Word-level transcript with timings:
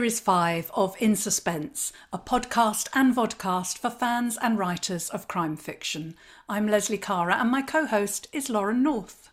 Series 0.00 0.20
5 0.20 0.70
of 0.74 0.96
In 0.98 1.14
Suspense, 1.14 1.92
a 2.10 2.18
podcast 2.18 2.88
and 2.94 3.14
vodcast 3.14 3.76
for 3.76 3.90
fans 3.90 4.38
and 4.40 4.58
writers 4.58 5.10
of 5.10 5.28
crime 5.28 5.58
fiction. 5.58 6.14
I'm 6.48 6.66
Lesley 6.66 6.96
Kara 6.96 7.34
and 7.34 7.50
my 7.50 7.60
co-host 7.60 8.26
is 8.32 8.48
Lauren 8.48 8.82
North. 8.82 9.28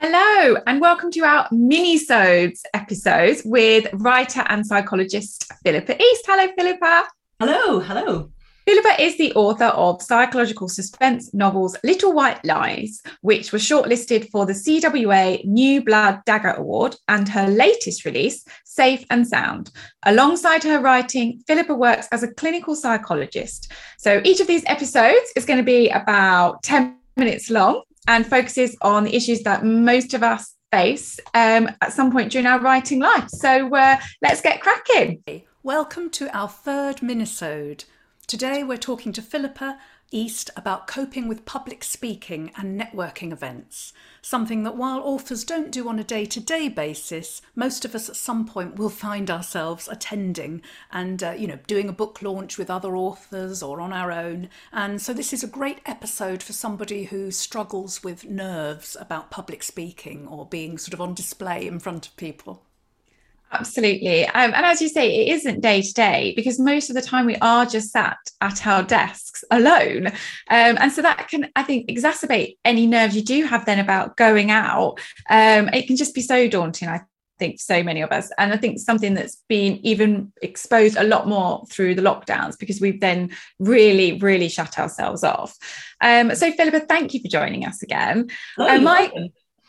Hello, 0.00 0.56
and 0.66 0.80
welcome 0.80 1.12
to 1.12 1.20
our 1.20 1.46
mini-sodes 1.52 2.64
episodes 2.74 3.42
with 3.44 3.86
writer 3.92 4.42
and 4.48 4.66
psychologist 4.66 5.48
Philippa 5.62 5.94
East. 6.02 6.24
Hello, 6.26 6.52
Philippa. 6.58 7.06
Hello, 7.38 7.78
hello. 7.78 8.32
Philippa 8.66 9.02
is 9.02 9.16
the 9.16 9.32
author 9.34 9.66
of 9.66 10.02
psychological 10.02 10.68
suspense 10.68 11.32
novels 11.32 11.76
Little 11.82 12.12
White 12.12 12.44
Lies, 12.44 13.02
which 13.22 13.52
was 13.52 13.62
shortlisted 13.62 14.30
for 14.30 14.44
the 14.44 14.52
CWA 14.52 15.44
New 15.44 15.82
Blood 15.82 16.20
Dagger 16.26 16.52
Award, 16.52 16.94
and 17.08 17.28
her 17.28 17.48
latest 17.48 18.04
release, 18.04 18.44
Safe 18.64 19.04
and 19.10 19.26
Sound. 19.26 19.70
Alongside 20.04 20.62
her 20.64 20.78
writing, 20.78 21.42
Philippa 21.46 21.74
works 21.74 22.06
as 22.12 22.22
a 22.22 22.32
clinical 22.34 22.76
psychologist. 22.76 23.72
So 23.98 24.20
each 24.24 24.40
of 24.40 24.46
these 24.46 24.64
episodes 24.66 25.32
is 25.36 25.46
going 25.46 25.58
to 25.58 25.64
be 25.64 25.88
about 25.88 26.62
10 26.62 26.96
minutes 27.16 27.50
long 27.50 27.82
and 28.08 28.26
focuses 28.26 28.76
on 28.82 29.04
the 29.04 29.16
issues 29.16 29.42
that 29.42 29.64
most 29.64 30.12
of 30.14 30.22
us 30.22 30.54
face 30.70 31.18
um, 31.34 31.68
at 31.80 31.92
some 31.92 32.12
point 32.12 32.30
during 32.30 32.46
our 32.46 32.60
writing 32.60 33.00
life. 33.00 33.28
So 33.28 33.74
uh, 33.74 33.96
let's 34.22 34.40
get 34.40 34.60
cracking. 34.60 35.22
Welcome 35.62 36.10
to 36.10 36.34
our 36.36 36.48
third 36.48 36.98
minisode 36.98 37.84
Today 38.30 38.62
we're 38.62 38.76
talking 38.76 39.10
to 39.14 39.22
Philippa 39.22 39.80
East 40.12 40.50
about 40.54 40.86
coping 40.86 41.26
with 41.26 41.44
public 41.44 41.82
speaking 41.82 42.52
and 42.56 42.80
networking 42.80 43.32
events, 43.32 43.92
something 44.22 44.62
that 44.62 44.76
while 44.76 45.00
authors 45.00 45.42
don't 45.42 45.72
do 45.72 45.88
on 45.88 45.98
a 45.98 46.04
day 46.04 46.26
to 46.26 46.38
day 46.38 46.68
basis, 46.68 47.42
most 47.56 47.84
of 47.84 47.92
us 47.92 48.08
at 48.08 48.14
some 48.14 48.46
point 48.46 48.76
will 48.76 48.88
find 48.88 49.32
ourselves 49.32 49.88
attending 49.88 50.62
and, 50.92 51.24
uh, 51.24 51.32
you 51.32 51.48
know, 51.48 51.58
doing 51.66 51.88
a 51.88 51.92
book 51.92 52.22
launch 52.22 52.56
with 52.56 52.70
other 52.70 52.94
authors 52.94 53.64
or 53.64 53.80
on 53.80 53.92
our 53.92 54.12
own. 54.12 54.48
And 54.72 55.02
so 55.02 55.12
this 55.12 55.32
is 55.32 55.42
a 55.42 55.48
great 55.48 55.80
episode 55.84 56.40
for 56.40 56.52
somebody 56.52 57.06
who 57.06 57.32
struggles 57.32 58.04
with 58.04 58.26
nerves 58.26 58.96
about 59.00 59.32
public 59.32 59.64
speaking 59.64 60.28
or 60.28 60.46
being 60.46 60.78
sort 60.78 60.94
of 60.94 61.00
on 61.00 61.14
display 61.14 61.66
in 61.66 61.80
front 61.80 62.06
of 62.06 62.16
people. 62.16 62.62
Absolutely. 63.52 64.26
Um, 64.26 64.52
and 64.54 64.64
as 64.64 64.80
you 64.80 64.88
say, 64.88 65.26
it 65.26 65.34
isn't 65.34 65.60
day 65.60 65.82
to 65.82 65.92
day 65.92 66.32
because 66.36 66.60
most 66.60 66.88
of 66.88 66.94
the 66.94 67.02
time 67.02 67.26
we 67.26 67.36
are 67.36 67.66
just 67.66 67.90
sat 67.90 68.18
at 68.40 68.64
our 68.66 68.84
desks 68.84 69.42
alone. 69.50 70.06
Um, 70.06 70.78
and 70.78 70.92
so 70.92 71.02
that 71.02 71.28
can, 71.28 71.50
I 71.56 71.64
think, 71.64 71.88
exacerbate 71.88 72.58
any 72.64 72.86
nerves 72.86 73.16
you 73.16 73.22
do 73.22 73.44
have 73.44 73.66
then 73.66 73.80
about 73.80 74.16
going 74.16 74.52
out. 74.52 75.00
Um, 75.28 75.68
it 75.70 75.88
can 75.88 75.96
just 75.96 76.14
be 76.14 76.20
so 76.20 76.48
daunting, 76.48 76.88
I 76.88 77.00
think, 77.40 77.58
so 77.58 77.82
many 77.82 78.02
of 78.02 78.12
us. 78.12 78.30
And 78.38 78.52
I 78.52 78.56
think 78.56 78.78
something 78.78 79.14
that's 79.14 79.42
been 79.48 79.84
even 79.84 80.32
exposed 80.42 80.96
a 80.96 81.02
lot 81.02 81.26
more 81.26 81.66
through 81.70 81.96
the 81.96 82.02
lockdowns 82.02 82.56
because 82.56 82.80
we've 82.80 83.00
then 83.00 83.30
really, 83.58 84.18
really 84.20 84.48
shut 84.48 84.78
ourselves 84.78 85.24
off. 85.24 85.56
Um, 86.00 86.36
so, 86.36 86.52
Philippa, 86.52 86.80
thank 86.80 87.14
you 87.14 87.20
for 87.20 87.28
joining 87.28 87.66
us 87.66 87.82
again. 87.82 88.30
Oh, 88.58 88.68
uh, 88.68 88.78
my, 88.78 89.10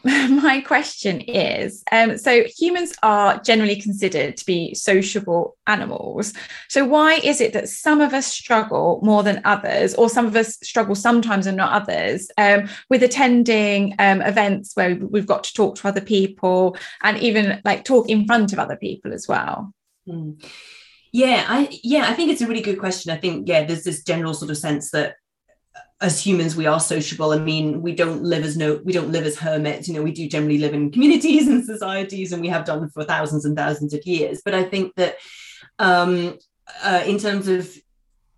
my 0.03 0.61
question 0.65 1.21
is 1.21 1.83
um, 1.91 2.17
so 2.17 2.43
humans 2.57 2.93
are 3.03 3.39
generally 3.39 3.79
considered 3.79 4.35
to 4.37 4.45
be 4.45 4.73
sociable 4.73 5.57
animals. 5.67 6.33
So, 6.69 6.85
why 6.85 7.15
is 7.15 7.39
it 7.39 7.53
that 7.53 7.69
some 7.69 8.01
of 8.01 8.11
us 8.13 8.25
struggle 8.25 8.99
more 9.03 9.21
than 9.21 9.41
others, 9.45 9.93
or 9.93 10.09
some 10.09 10.25
of 10.25 10.35
us 10.35 10.57
struggle 10.63 10.95
sometimes 10.95 11.45
and 11.45 11.55
not 11.55 11.73
others, 11.73 12.29
um, 12.37 12.67
with 12.89 13.03
attending 13.03 13.93
um, 13.99 14.21
events 14.21 14.71
where 14.75 14.95
we've 14.95 15.27
got 15.27 15.43
to 15.43 15.53
talk 15.53 15.75
to 15.75 15.87
other 15.87 16.01
people 16.01 16.75
and 17.03 17.19
even 17.19 17.61
like 17.63 17.83
talk 17.83 18.09
in 18.09 18.25
front 18.25 18.53
of 18.53 18.59
other 18.59 18.77
people 18.77 19.13
as 19.13 19.27
well? 19.27 19.71
Mm. 20.07 20.43
Yeah, 21.11 21.45
I 21.47 21.77
yeah, 21.83 22.05
I 22.07 22.13
think 22.13 22.31
it's 22.31 22.41
a 22.41 22.47
really 22.47 22.61
good 22.61 22.79
question. 22.79 23.11
I 23.11 23.17
think 23.17 23.47
yeah, 23.47 23.65
there's 23.65 23.83
this 23.83 24.03
general 24.03 24.33
sort 24.33 24.49
of 24.49 24.57
sense 24.57 24.91
that 24.91 25.15
as 26.01 26.23
humans 26.23 26.55
we 26.55 26.65
are 26.65 26.79
sociable. 26.79 27.31
I 27.31 27.37
mean 27.37 27.81
we 27.81 27.93
don't 27.93 28.23
live 28.23 28.43
as 28.43 28.57
no 28.57 28.81
we 28.83 28.93
don't 28.93 29.11
live 29.11 29.25
as 29.25 29.37
hermits. 29.37 29.87
You 29.87 29.93
know 29.93 30.01
we 30.01 30.11
do 30.11 30.27
generally 30.27 30.57
live 30.57 30.73
in 30.73 30.91
communities 30.95 31.47
and 31.47 31.63
societies 31.63 32.31
and 32.31 32.41
we 32.41 32.49
have 32.49 32.65
done 32.65 32.89
for 32.89 33.03
thousands 33.03 33.45
and 33.45 33.55
thousands 33.55 33.93
of 33.93 34.05
years. 34.05 34.41
But 34.43 34.55
i 34.55 34.63
think 34.63 34.93
that 34.95 35.15
um, 35.79 36.37
uh, 36.83 37.03
in 37.05 37.17
terms 37.17 37.47
of 37.47 37.75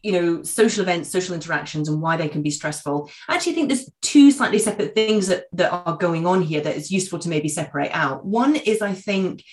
you 0.02 0.12
know 0.12 0.44
social 0.44 0.82
events 0.82 1.10
social 1.10 1.34
interactions 1.34 1.88
and 1.88 2.02
why 2.02 2.18
they 2.18 2.28
can 2.28 2.42
be 2.42 2.50
stressful 2.50 3.10
i 3.30 3.36
actually 3.36 3.54
think 3.54 3.70
there's 3.70 3.90
two 4.02 4.32
slightly 4.32 4.60
separate 4.60 4.94
things 4.94 5.28
that, 5.28 5.46
that 5.54 5.72
are 5.72 5.96
going 5.96 6.28
on 6.28 6.42
here 6.42 6.60
that 6.60 6.76
is 6.76 6.92
useful 6.92 7.20
to 7.20 7.30
maybe 7.30 7.48
separate 7.48 7.92
out. 7.94 8.26
One 8.26 8.56
is 8.58 8.82
i 8.82 8.94
think 8.94 9.44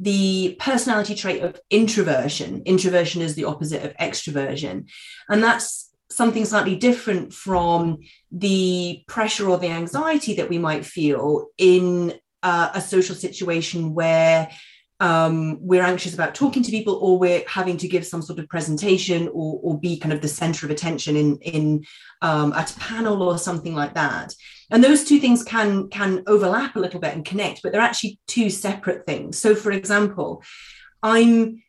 the 0.00 0.56
personality 0.58 1.14
trait 1.14 1.42
of 1.42 1.60
introversion. 1.68 2.62
Introversion 2.64 3.20
is 3.20 3.34
the 3.34 3.44
opposite 3.44 3.84
of 3.84 3.94
extroversion. 3.98 4.88
And 5.28 5.44
that's 5.44 5.89
something 6.10 6.44
slightly 6.44 6.76
different 6.76 7.32
from 7.32 7.98
the 8.32 9.02
pressure 9.06 9.48
or 9.48 9.58
the 9.58 9.68
anxiety 9.68 10.34
that 10.34 10.48
we 10.48 10.58
might 10.58 10.84
feel 10.84 11.46
in 11.56 12.14
uh, 12.42 12.70
a 12.74 12.80
social 12.80 13.14
situation 13.14 13.94
where 13.94 14.50
um, 14.98 15.56
we're 15.60 15.82
anxious 15.82 16.12
about 16.12 16.34
talking 16.34 16.62
to 16.62 16.70
people 16.70 16.94
or 16.96 17.18
we're 17.18 17.42
having 17.48 17.78
to 17.78 17.88
give 17.88 18.04
some 18.04 18.20
sort 18.20 18.38
of 18.38 18.48
presentation 18.48 19.28
or, 19.28 19.58
or 19.62 19.80
be 19.80 19.98
kind 19.98 20.12
of 20.12 20.20
the 20.20 20.28
center 20.28 20.66
of 20.66 20.70
attention 20.70 21.16
in, 21.16 21.36
in 21.38 21.84
um, 22.20 22.52
at 22.52 22.76
a 22.76 22.78
panel 22.78 23.22
or 23.22 23.38
something 23.38 23.74
like 23.74 23.94
that. 23.94 24.34
And 24.70 24.84
those 24.84 25.04
two 25.04 25.18
things 25.18 25.42
can 25.42 25.88
can 25.88 26.22
overlap 26.26 26.76
a 26.76 26.80
little 26.80 27.00
bit 27.00 27.14
and 27.14 27.24
connect 27.24 27.62
but 27.62 27.72
they're 27.72 27.80
actually 27.80 28.18
two 28.26 28.50
separate 28.50 29.06
things. 29.06 29.38
So 29.38 29.54
for 29.54 29.72
example 29.72 30.42
i'm 31.02 31.62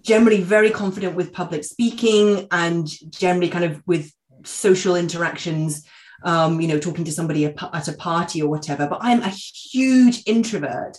generally 0.00 0.40
very 0.40 0.70
confident 0.70 1.14
with 1.14 1.32
public 1.32 1.64
speaking 1.64 2.48
and 2.50 2.88
generally 3.10 3.48
kind 3.48 3.64
of 3.64 3.82
with 3.86 4.12
social 4.44 4.96
interactions 4.96 5.86
um, 6.24 6.60
you 6.60 6.68
know 6.68 6.78
talking 6.78 7.04
to 7.04 7.12
somebody 7.12 7.44
at 7.46 7.88
a 7.88 7.92
party 7.94 8.42
or 8.42 8.48
whatever. 8.48 8.86
But 8.86 9.00
i'm 9.02 9.22
a 9.22 9.28
huge 9.28 10.22
introvert. 10.26 10.96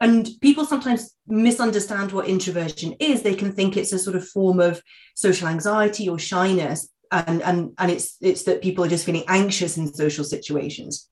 And 0.00 0.28
people 0.40 0.64
sometimes 0.64 1.14
misunderstand 1.26 2.12
what 2.12 2.26
introversion 2.26 2.94
is. 2.98 3.22
They 3.22 3.34
can 3.34 3.52
think 3.52 3.76
it's 3.76 3.92
a 3.92 3.98
sort 3.98 4.16
of 4.16 4.28
form 4.28 4.60
of 4.60 4.82
social 5.14 5.48
anxiety 5.48 6.08
or 6.08 6.18
shyness. 6.18 6.88
And 7.10 7.42
and 7.42 7.72
and 7.78 7.90
it's 7.90 8.16
it's 8.20 8.42
that 8.44 8.62
people 8.62 8.84
are 8.84 8.88
just 8.88 9.06
feeling 9.06 9.24
anxious 9.28 9.76
in 9.76 9.94
social 9.94 10.24
situations. 10.24 11.08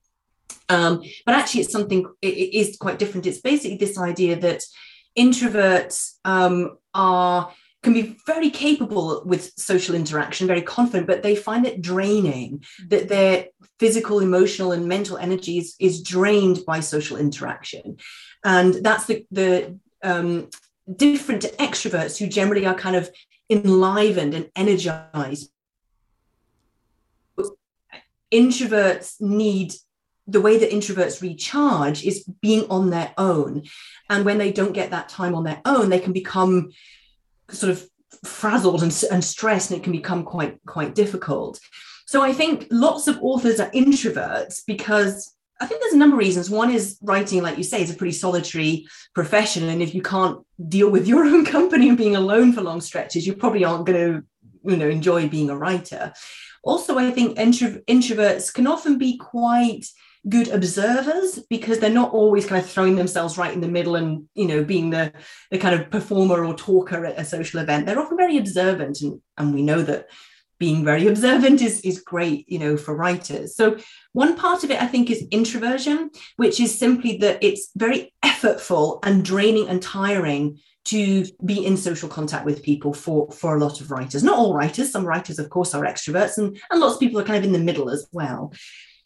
Um, 0.69 1.01
but 1.25 1.35
actually 1.35 1.61
it's 1.61 1.71
something 1.71 2.05
it, 2.21 2.33
it 2.33 2.57
is 2.57 2.77
quite 2.77 2.99
different. 2.99 3.25
It's 3.25 3.41
basically 3.41 3.77
this 3.77 3.97
idea 3.97 4.37
that 4.39 4.61
introverts 5.17 6.13
um, 6.25 6.77
are 6.93 7.51
can 7.83 7.93
be 7.93 8.17
very 8.25 8.49
capable 8.49 9.21
with 9.25 9.51
social 9.57 9.93
interaction, 9.93 10.47
very 10.47 10.61
confident, 10.61 11.05
but 11.05 11.21
they 11.21 11.35
find 11.35 11.65
it 11.65 11.81
draining, 11.81 12.63
that 12.87 13.09
their 13.09 13.47
physical, 13.77 14.21
emotional, 14.21 14.71
and 14.71 14.87
mental 14.87 15.17
energy 15.17 15.57
is, 15.57 15.75
is 15.79 16.01
drained 16.01 16.59
by 16.65 16.79
social 16.79 17.17
interaction. 17.17 17.97
And 18.45 18.75
that's 18.75 19.05
the, 19.05 19.25
the 19.31 19.77
um, 20.01 20.49
different 20.95 21.41
to 21.41 21.49
extroverts 21.57 22.17
who 22.17 22.27
generally 22.27 22.65
are 22.65 22.73
kind 22.73 22.95
of 22.95 23.09
enlivened 23.49 24.33
and 24.33 24.49
energized. 24.55 25.51
Introverts 28.31 29.19
need 29.19 29.73
the 30.27 30.41
way 30.41 30.57
that 30.57 30.71
introverts 30.71 31.21
recharge 31.21 32.03
is 32.03 32.23
being 32.41 32.65
on 32.69 32.89
their 32.89 33.13
own. 33.17 33.63
And 34.09 34.25
when 34.25 34.37
they 34.37 34.51
don't 34.51 34.73
get 34.73 34.91
that 34.91 35.09
time 35.09 35.35
on 35.35 35.43
their 35.43 35.61
own, 35.65 35.89
they 35.89 35.99
can 35.99 36.13
become 36.13 36.71
sort 37.49 37.71
of 37.71 37.87
frazzled 38.23 38.83
and, 38.83 39.03
and 39.11 39.23
stressed, 39.23 39.71
and 39.71 39.79
it 39.79 39.83
can 39.83 39.91
become 39.91 40.23
quite, 40.23 40.57
quite 40.65 40.95
difficult. 40.95 41.59
So 42.05 42.21
I 42.21 42.33
think 42.33 42.67
lots 42.69 43.07
of 43.07 43.21
authors 43.21 43.59
are 43.59 43.71
introverts 43.71 44.61
because 44.65 45.35
I 45.59 45.65
think 45.65 45.81
there's 45.81 45.93
a 45.93 45.97
number 45.97 46.15
of 46.15 46.19
reasons. 46.19 46.49
One 46.49 46.71
is 46.71 46.97
writing, 47.01 47.41
like 47.41 47.57
you 47.57 47.63
say, 47.63 47.81
is 47.81 47.91
a 47.91 47.95
pretty 47.95 48.13
solitary 48.13 48.85
profession. 49.13 49.69
And 49.69 49.81
if 49.81 49.95
you 49.95 50.01
can't 50.01 50.45
deal 50.67 50.89
with 50.89 51.07
your 51.07 51.23
own 51.25 51.45
company 51.45 51.89
and 51.89 51.97
being 51.97 52.15
alone 52.15 52.53
for 52.53 52.61
long 52.61 52.81
stretches, 52.81 53.25
you 53.25 53.33
probably 53.33 53.63
aren't 53.63 53.85
going 53.85 53.99
to, 53.99 54.23
you 54.69 54.77
know, 54.77 54.89
enjoy 54.89 55.27
being 55.27 55.49
a 55.49 55.57
writer. 55.57 56.13
Also, 56.63 56.97
I 56.97 57.11
think 57.11 57.39
intro- 57.39 57.81
introverts 57.87 58.53
can 58.53 58.67
often 58.67 58.97
be 58.97 59.17
quite 59.17 59.85
good 60.29 60.47
observers 60.49 61.39
because 61.49 61.79
they're 61.79 61.89
not 61.89 62.13
always 62.13 62.45
kind 62.45 62.63
of 62.63 62.69
throwing 62.69 62.95
themselves 62.95 63.37
right 63.37 63.53
in 63.53 63.61
the 63.61 63.67
middle 63.67 63.95
and 63.95 64.25
you 64.35 64.47
know 64.47 64.63
being 64.63 64.89
the 64.89 65.11
the 65.51 65.57
kind 65.57 65.79
of 65.79 65.89
performer 65.89 66.45
or 66.45 66.53
talker 66.53 67.05
at 67.05 67.19
a 67.19 67.25
social 67.25 67.59
event. 67.59 67.85
They're 67.85 67.99
often 67.99 68.17
very 68.17 68.37
observant 68.37 69.01
and 69.01 69.21
and 69.37 69.53
we 69.53 69.61
know 69.61 69.81
that 69.81 70.09
being 70.59 70.85
very 70.85 71.07
observant 71.13 71.61
is 71.61 71.81
is 71.81 71.99
great 71.99 72.47
you 72.47 72.57
know 72.57 72.77
for 72.77 72.95
writers. 72.95 73.55
So 73.55 73.77
one 74.13 74.35
part 74.35 74.63
of 74.63 74.71
it 74.71 74.81
i 74.81 74.87
think 74.87 75.09
is 75.09 75.27
introversion 75.31 76.09
which 76.37 76.59
is 76.59 76.77
simply 76.77 77.17
that 77.17 77.43
it's 77.43 77.71
very 77.75 78.13
effortful 78.23 78.99
and 79.03 79.25
draining 79.25 79.67
and 79.67 79.81
tiring 79.81 80.59
to 80.85 81.25
be 81.45 81.65
in 81.65 81.77
social 81.77 82.09
contact 82.09 82.45
with 82.45 82.63
people 82.63 82.93
for 82.93 83.29
for 83.31 83.55
a 83.55 83.59
lot 83.59 83.81
of 83.81 83.91
writers. 83.91 84.23
Not 84.23 84.37
all 84.37 84.53
writers 84.53 84.89
some 84.89 85.05
writers 85.05 85.37
of 85.37 85.49
course 85.49 85.73
are 85.73 85.83
extroverts 85.83 86.37
and 86.37 86.57
and 86.71 86.79
lots 86.79 86.93
of 86.93 87.01
people 87.01 87.19
are 87.19 87.25
kind 87.25 87.39
of 87.39 87.43
in 87.43 87.51
the 87.51 87.59
middle 87.59 87.89
as 87.89 88.07
well 88.13 88.53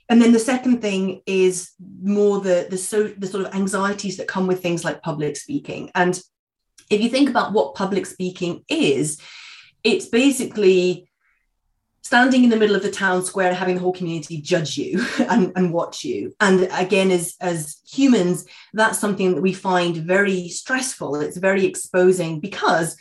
and 0.09 0.21
then 0.21 0.31
the 0.31 0.39
second 0.39 0.81
thing 0.81 1.21
is 1.25 1.71
more 2.01 2.39
the 2.39 2.68
the 2.69 2.77
so 2.77 3.07
the 3.07 3.27
sort 3.27 3.45
of 3.45 3.54
anxieties 3.54 4.18
that 4.18 4.27
come 4.27 4.48
with 4.48 4.62
things 4.62 4.83
like 4.83 5.01
public 5.01 5.36
speaking 5.38 5.92
and 5.95 6.21
if 6.89 7.01
you 7.01 7.09
think 7.09 7.30
about 7.30 7.54
what 7.54 7.75
public 7.75 8.06
speaking 8.06 8.63
is, 8.69 9.19
it's 9.83 10.06
basically 10.06 11.09
standing 12.01 12.45
in 12.45 12.50
the 12.50 12.56
middle 12.56 12.75
of 12.75 12.83
the 12.83 12.92
town 12.92 13.24
square 13.24 13.50
and 13.50 13.57
having 13.57 13.75
the 13.75 13.81
whole 13.81 13.92
community 13.92 14.39
judge 14.39 14.77
you 14.77 15.06
and, 15.30 15.51
and 15.56 15.74
watch 15.74 16.06
you. 16.06 16.33
And 16.39 16.69
again, 16.71 17.12
as, 17.12 17.36
as 17.42 17.81
humans, 17.86 18.45
that's 18.74 19.00
something 19.00 19.36
that 19.36 19.42
we 19.42 19.54
find 19.54 19.98
very 19.98 20.48
stressful. 20.48 21.15
It's 21.15 21.38
very 21.38 21.65
exposing 21.65 22.39
because 22.39 22.95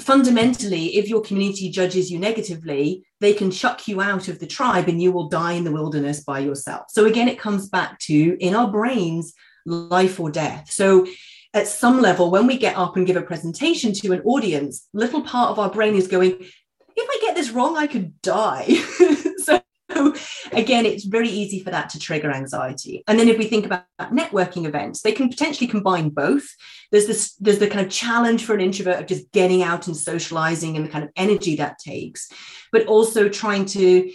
fundamentally, 0.00 0.96
if 0.96 1.08
your 1.08 1.22
community 1.22 1.70
judges 1.70 2.10
you 2.10 2.18
negatively, 2.18 3.04
they 3.20 3.32
can 3.32 3.50
chuck 3.50 3.88
you 3.88 4.00
out 4.00 4.28
of 4.28 4.38
the 4.38 4.46
tribe 4.46 4.88
and 4.88 5.00
you 5.00 5.10
will 5.10 5.28
die 5.28 5.52
in 5.52 5.64
the 5.64 5.72
wilderness 5.72 6.20
by 6.20 6.38
yourself. 6.40 6.86
So 6.90 7.06
again, 7.06 7.28
it 7.28 7.38
comes 7.38 7.68
back 7.68 7.98
to 8.00 8.36
in 8.38 8.54
our 8.54 8.70
brains, 8.70 9.34
life 9.64 10.20
or 10.20 10.30
death. 10.30 10.70
So 10.70 11.06
at 11.54 11.66
some 11.66 12.00
level, 12.00 12.30
when 12.30 12.46
we 12.46 12.58
get 12.58 12.76
up 12.76 12.96
and 12.96 13.06
give 13.06 13.16
a 13.16 13.22
presentation 13.22 13.92
to 13.94 14.12
an 14.12 14.20
audience, 14.22 14.86
little 14.92 15.22
part 15.22 15.50
of 15.50 15.58
our 15.58 15.70
brain 15.70 15.94
is 15.94 16.08
going, 16.08 16.32
if 16.96 17.08
I 17.10 17.18
get 17.22 17.34
this 17.34 17.50
wrong, 17.50 17.76
I 17.76 17.86
could 17.86 18.20
die. 18.20 18.66
so 19.38 19.60
again, 20.52 20.86
it's 20.86 21.04
very 21.04 21.28
easy 21.28 21.60
for 21.60 21.70
that 21.70 21.90
to 21.90 21.98
trigger 21.98 22.30
anxiety. 22.30 23.04
And 23.06 23.18
then 23.18 23.28
if 23.28 23.38
we 23.38 23.46
think 23.46 23.66
about 23.66 23.84
networking 24.00 24.66
events, 24.66 25.02
they 25.02 25.12
can 25.12 25.28
potentially 25.28 25.68
combine 25.68 26.08
both. 26.08 26.46
There's 26.90 27.06
this, 27.06 27.34
there's 27.34 27.58
the 27.58 27.68
kind 27.68 27.84
of 27.84 27.92
challenge 27.92 28.44
for 28.44 28.54
an 28.54 28.60
introvert 28.60 29.00
of 29.00 29.06
just 29.06 29.30
getting 29.32 29.62
out 29.62 29.86
and 29.86 29.96
socializing 29.96 30.76
and 30.76 30.86
the 30.86 30.90
kind 30.90 31.04
of 31.04 31.10
energy 31.16 31.56
that 31.56 31.78
takes, 31.78 32.30
but 32.72 32.86
also 32.86 33.28
trying 33.28 33.66
to 33.66 34.10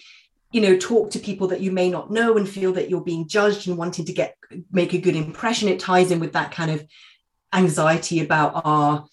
you 0.52 0.60
know 0.60 0.78
talk 0.78 1.12
to 1.12 1.20
people 1.20 1.48
that 1.48 1.62
you 1.62 1.72
may 1.72 1.90
not 1.90 2.12
know 2.12 2.36
and 2.36 2.50
feel 2.50 2.74
that 2.74 2.90
you're 2.90 3.00
being 3.00 3.26
judged 3.26 3.70
and 3.70 3.78
wanting 3.78 4.04
to 4.04 4.12
get 4.12 4.36
make 4.70 4.94
a 4.94 4.98
good 4.98 5.16
impression 5.16 5.70
it 5.70 5.80
ties 5.80 6.12
in 6.12 6.20
with 6.20 6.34
that 6.34 6.52
kind 6.52 6.70
of 6.70 6.86
anxiety 7.54 8.20
about 8.20 8.62
our 8.66 9.06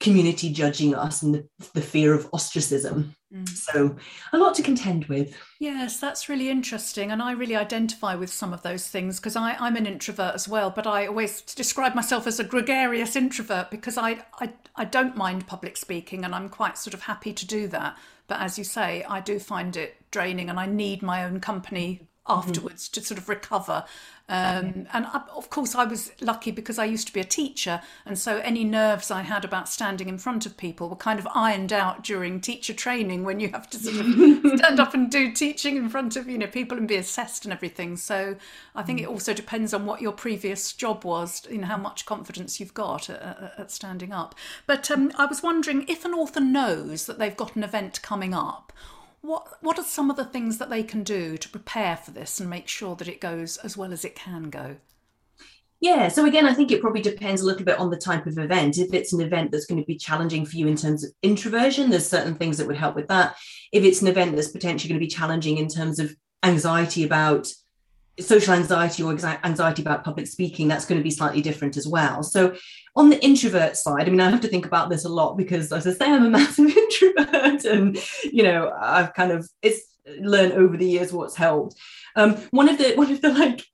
community 0.00 0.50
judging 0.50 0.94
us 0.94 1.22
and 1.22 1.34
the, 1.34 1.48
the 1.74 1.82
fear 1.82 2.14
of 2.14 2.28
ostracism. 2.32 3.14
Mm. 3.34 3.48
So, 3.48 3.96
a 4.32 4.38
lot 4.38 4.54
to 4.56 4.62
contend 4.62 5.04
with. 5.04 5.36
Yes, 5.60 6.00
that's 6.00 6.28
really 6.28 6.50
interesting. 6.50 7.12
And 7.12 7.22
I 7.22 7.32
really 7.32 7.54
identify 7.54 8.14
with 8.16 8.32
some 8.32 8.52
of 8.52 8.62
those 8.62 8.88
things 8.88 9.20
because 9.20 9.36
I'm 9.36 9.76
an 9.76 9.86
introvert 9.86 10.34
as 10.34 10.48
well, 10.48 10.70
but 10.70 10.86
I 10.86 11.06
always 11.06 11.42
describe 11.42 11.94
myself 11.94 12.26
as 12.26 12.40
a 12.40 12.44
gregarious 12.44 13.14
introvert 13.14 13.70
because 13.70 13.96
I, 13.96 14.24
I, 14.40 14.52
I 14.74 14.84
don't 14.84 15.16
mind 15.16 15.46
public 15.46 15.76
speaking 15.76 16.24
and 16.24 16.34
I'm 16.34 16.48
quite 16.48 16.76
sort 16.76 16.94
of 16.94 17.02
happy 17.02 17.32
to 17.32 17.46
do 17.46 17.68
that. 17.68 17.96
But 18.26 18.40
as 18.40 18.58
you 18.58 18.64
say, 18.64 19.04
I 19.04 19.20
do 19.20 19.38
find 19.38 19.76
it 19.76 19.96
draining 20.10 20.50
and 20.50 20.58
I 20.58 20.66
need 20.66 21.02
my 21.02 21.24
own 21.24 21.40
company. 21.40 22.08
Afterwards 22.30 22.88
mm-hmm. 22.88 23.00
to 23.00 23.06
sort 23.06 23.18
of 23.18 23.28
recover. 23.28 23.84
Um, 24.30 24.86
and 24.92 25.06
I, 25.06 25.22
of 25.34 25.50
course, 25.50 25.74
I 25.74 25.82
was 25.82 26.12
lucky 26.20 26.52
because 26.52 26.78
I 26.78 26.84
used 26.84 27.08
to 27.08 27.12
be 27.12 27.18
a 27.18 27.24
teacher, 27.24 27.82
and 28.06 28.16
so 28.16 28.38
any 28.38 28.62
nerves 28.62 29.10
I 29.10 29.22
had 29.22 29.44
about 29.44 29.68
standing 29.68 30.08
in 30.08 30.18
front 30.18 30.46
of 30.46 30.56
people 30.56 30.88
were 30.88 30.94
kind 30.94 31.18
of 31.18 31.26
ironed 31.34 31.72
out 31.72 32.04
during 32.04 32.40
teacher 32.40 32.72
training 32.72 33.24
when 33.24 33.40
you 33.40 33.48
have 33.48 33.68
to 33.70 33.78
sort 33.78 33.96
of 33.96 34.58
stand 34.58 34.78
up 34.78 34.94
and 34.94 35.10
do 35.10 35.32
teaching 35.32 35.76
in 35.76 35.88
front 35.88 36.14
of 36.14 36.28
you 36.28 36.38
know 36.38 36.46
people 36.46 36.78
and 36.78 36.86
be 36.86 36.94
assessed 36.94 37.44
and 37.44 37.52
everything. 37.52 37.96
So 37.96 38.36
I 38.76 38.84
think 38.84 39.00
mm. 39.00 39.02
it 39.02 39.08
also 39.08 39.34
depends 39.34 39.74
on 39.74 39.84
what 39.84 40.00
your 40.00 40.12
previous 40.12 40.72
job 40.72 41.04
was, 41.04 41.44
you 41.50 41.58
know, 41.58 41.66
how 41.66 41.78
much 41.78 42.06
confidence 42.06 42.60
you've 42.60 42.74
got 42.74 43.10
at, 43.10 43.20
at, 43.20 43.54
at 43.58 43.70
standing 43.72 44.12
up. 44.12 44.36
But 44.64 44.92
um, 44.92 45.10
I 45.18 45.26
was 45.26 45.42
wondering 45.42 45.86
if 45.88 46.04
an 46.04 46.14
author 46.14 46.40
knows 46.40 47.06
that 47.06 47.18
they've 47.18 47.36
got 47.36 47.56
an 47.56 47.64
event 47.64 48.00
coming 48.00 48.32
up 48.32 48.72
what 49.22 49.62
what 49.62 49.78
are 49.78 49.84
some 49.84 50.10
of 50.10 50.16
the 50.16 50.24
things 50.24 50.58
that 50.58 50.70
they 50.70 50.82
can 50.82 51.02
do 51.02 51.36
to 51.36 51.48
prepare 51.48 51.96
for 51.96 52.10
this 52.10 52.40
and 52.40 52.48
make 52.48 52.68
sure 52.68 52.96
that 52.96 53.08
it 53.08 53.20
goes 53.20 53.56
as 53.58 53.76
well 53.76 53.92
as 53.92 54.04
it 54.04 54.14
can 54.14 54.50
go? 54.50 54.76
Yeah, 55.80 56.08
so 56.08 56.26
again, 56.26 56.46
I 56.46 56.52
think 56.52 56.70
it 56.70 56.82
probably 56.82 57.00
depends 57.00 57.40
a 57.40 57.46
little 57.46 57.64
bit 57.64 57.78
on 57.78 57.88
the 57.88 57.96
type 57.96 58.26
of 58.26 58.36
event. 58.36 58.76
If 58.76 58.92
it's 58.92 59.14
an 59.14 59.22
event 59.22 59.50
that's 59.50 59.64
going 59.64 59.80
to 59.80 59.86
be 59.86 59.96
challenging 59.96 60.44
for 60.44 60.56
you 60.56 60.66
in 60.68 60.76
terms 60.76 61.04
of 61.04 61.10
introversion, 61.22 61.88
there's 61.88 62.06
certain 62.06 62.34
things 62.34 62.58
that 62.58 62.66
would 62.66 62.76
help 62.76 62.94
with 62.94 63.08
that. 63.08 63.36
If 63.72 63.82
it's 63.82 64.02
an 64.02 64.08
event 64.08 64.36
that's 64.36 64.50
potentially 64.50 64.90
going 64.90 65.00
to 65.00 65.06
be 65.06 65.10
challenging 65.10 65.56
in 65.56 65.68
terms 65.68 65.98
of 65.98 66.14
anxiety 66.42 67.02
about 67.02 67.48
social 68.20 68.54
anxiety 68.54 69.02
or 69.02 69.12
anxiety 69.12 69.82
about 69.82 70.04
public 70.04 70.26
speaking, 70.26 70.68
that's 70.68 70.84
going 70.84 70.98
to 70.98 71.04
be 71.04 71.10
slightly 71.10 71.42
different 71.42 71.76
as 71.76 71.86
well. 71.86 72.22
So, 72.22 72.54
on 72.96 73.10
the 73.10 73.22
introvert 73.24 73.76
side, 73.76 74.06
I 74.06 74.10
mean, 74.10 74.20
I 74.20 74.30
have 74.30 74.40
to 74.40 74.48
think 74.48 74.66
about 74.66 74.90
this 74.90 75.04
a 75.04 75.08
lot 75.08 75.36
because, 75.36 75.72
as 75.72 75.86
I 75.86 75.92
say, 75.92 76.10
I'm 76.10 76.26
a 76.26 76.30
massive 76.30 76.76
introvert, 76.76 77.64
and 77.64 77.98
you 78.24 78.42
know, 78.42 78.72
I've 78.78 79.14
kind 79.14 79.32
of 79.32 79.48
it's 79.62 79.82
learned 80.18 80.52
over 80.52 80.76
the 80.76 80.86
years 80.86 81.12
what's 81.12 81.36
helped. 81.36 81.76
Um, 82.16 82.36
one 82.50 82.68
of 82.68 82.78
the 82.78 82.94
one 82.94 83.10
of 83.10 83.20
the 83.20 83.32
like 83.32 83.64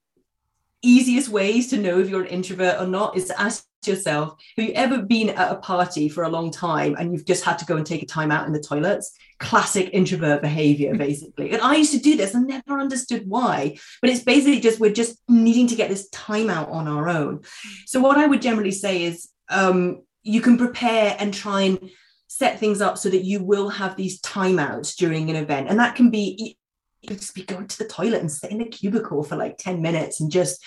easiest 0.82 1.28
ways 1.28 1.68
to 1.70 1.78
know 1.78 1.98
if 1.98 2.08
you're 2.08 2.22
an 2.22 2.28
introvert 2.28 2.80
or 2.80 2.86
not 2.86 3.16
is 3.16 3.26
to 3.26 3.40
ask 3.40 3.65
yourself 3.86 4.34
have 4.56 4.66
you 4.66 4.72
ever 4.74 5.02
been 5.02 5.30
at 5.30 5.52
a 5.52 5.56
party 5.56 6.08
for 6.08 6.24
a 6.24 6.28
long 6.28 6.50
time 6.50 6.96
and 6.98 7.12
you've 7.12 7.24
just 7.24 7.44
had 7.44 7.58
to 7.58 7.64
go 7.64 7.76
and 7.76 7.86
take 7.86 8.02
a 8.02 8.06
time 8.06 8.30
out 8.30 8.46
in 8.46 8.52
the 8.52 8.60
toilets? 8.60 9.16
Classic 9.38 9.90
introvert 9.92 10.42
behavior 10.42 10.94
basically. 11.06 11.52
And 11.52 11.62
i 11.62 11.76
used 11.76 11.92
to 11.92 11.98
do 11.98 12.16
this 12.16 12.34
and 12.34 12.46
never 12.46 12.80
understood 12.80 13.24
why 13.26 13.76
but 14.00 14.10
it's 14.10 14.24
basically 14.24 14.60
just 14.60 14.80
we're 14.80 14.92
just 14.92 15.20
needing 15.28 15.66
to 15.68 15.76
get 15.76 15.88
this 15.88 16.08
time 16.10 16.50
out 16.50 16.70
on 16.70 16.88
our 16.88 17.08
own. 17.08 17.42
So 17.86 18.00
what 18.00 18.18
i 18.18 18.26
would 18.26 18.42
generally 18.42 18.72
say 18.72 19.04
is 19.04 19.28
um, 19.48 20.02
you 20.22 20.40
can 20.40 20.58
prepare 20.58 21.16
and 21.18 21.32
try 21.32 21.62
and 21.62 21.90
set 22.26 22.58
things 22.58 22.80
up 22.80 22.98
so 22.98 23.08
that 23.08 23.24
you 23.24 23.42
will 23.42 23.68
have 23.68 23.96
these 23.96 24.20
timeouts 24.20 24.96
during 24.96 25.30
an 25.30 25.36
event. 25.36 25.68
And 25.68 25.78
that 25.78 25.94
can 25.94 26.10
be 26.10 26.56
you 27.00 27.08
could 27.08 27.20
just 27.20 27.34
be 27.34 27.44
going 27.44 27.68
to 27.68 27.78
the 27.78 27.86
toilet 27.86 28.20
and 28.20 28.30
sit 28.30 28.50
in 28.50 28.60
a 28.60 28.66
cubicle 28.66 29.22
for 29.22 29.36
like 29.36 29.58
10 29.58 29.80
minutes 29.80 30.20
and 30.20 30.30
just 30.30 30.64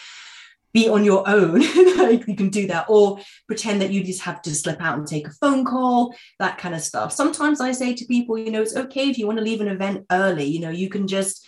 be 0.74 0.89
on 0.89 1.04
your 1.04 1.27
own. 1.27 1.63
Like 2.00 2.27
you 2.27 2.36
can 2.36 2.50
do 2.50 2.66
that. 2.68 2.86
Or 2.88 3.19
pretend 3.45 3.81
that 3.81 3.92
you 3.92 4.04
just 4.04 4.21
have 4.21 4.42
to 4.44 4.56
slip 4.56 4.81
out 4.81 4.98
and 4.98 5.06
take 5.06 5.27
a 5.27 5.31
phone 5.31 5.66
call 5.66 6.16
that 6.39 6.57
kind 6.57 6.74
of 6.74 6.81
stuff. 6.81 7.12
Sometimes 7.12 7.60
i 7.60 7.71
say 7.74 7.94
to 7.94 8.06
people 8.06 8.38
you 8.38 8.51
know 8.51 8.62
it's 8.62 8.75
okay 8.75 9.10
if 9.10 9.18
you 9.18 9.27
want 9.27 9.38
to 9.38 9.44
leave 9.44 9.62
an 9.62 9.68
event 9.68 10.06
early. 10.10 10.45
You 10.45 10.62
know 10.62 10.69
you 10.69 10.89
can 10.89 11.07
just 11.07 11.45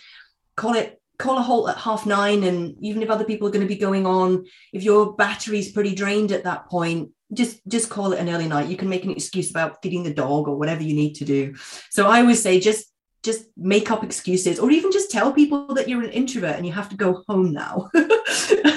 call 0.56 0.74
it 0.74 1.00
call 1.18 1.38
a 1.38 1.42
halt 1.42 1.70
at 1.70 1.78
half 1.78 2.04
nine 2.04 2.44
and 2.44 2.76
even 2.80 3.02
if 3.02 3.08
other 3.08 3.24
people 3.24 3.48
are 3.48 3.50
going 3.50 3.66
to 3.66 3.74
be 3.74 3.80
going 3.80 4.06
on 4.06 4.44
if 4.72 4.82
your 4.82 5.14
battery's 5.14 5.72
pretty 5.72 5.94
drained 5.94 6.32
at 6.32 6.44
that 6.44 6.66
point 6.68 7.10
just 7.32 7.60
just 7.66 7.88
call 7.88 8.12
it 8.12 8.18
an 8.18 8.28
early 8.28 8.46
night. 8.46 8.68
You 8.68 8.76
can 8.76 8.88
make 8.88 9.04
an 9.04 9.10
excuse 9.10 9.50
about 9.50 9.82
feeding 9.82 10.02
the 10.02 10.12
dog 10.12 10.48
or 10.48 10.56
whatever 10.56 10.82
you 10.82 10.94
need 10.94 11.14
to 11.14 11.24
do. 11.24 11.54
So 11.90 12.06
i 12.08 12.20
always 12.20 12.42
say 12.42 12.60
just 12.60 12.91
just 13.22 13.46
make 13.56 13.90
up 13.90 14.02
excuses 14.02 14.58
or 14.58 14.70
even 14.70 14.90
just 14.92 15.10
tell 15.10 15.32
people 15.32 15.74
that 15.74 15.88
you're 15.88 16.02
an 16.02 16.10
introvert 16.10 16.56
and 16.56 16.66
you 16.66 16.72
have 16.72 16.88
to 16.88 16.96
go 16.96 17.22
home 17.28 17.52
now. 17.52 17.90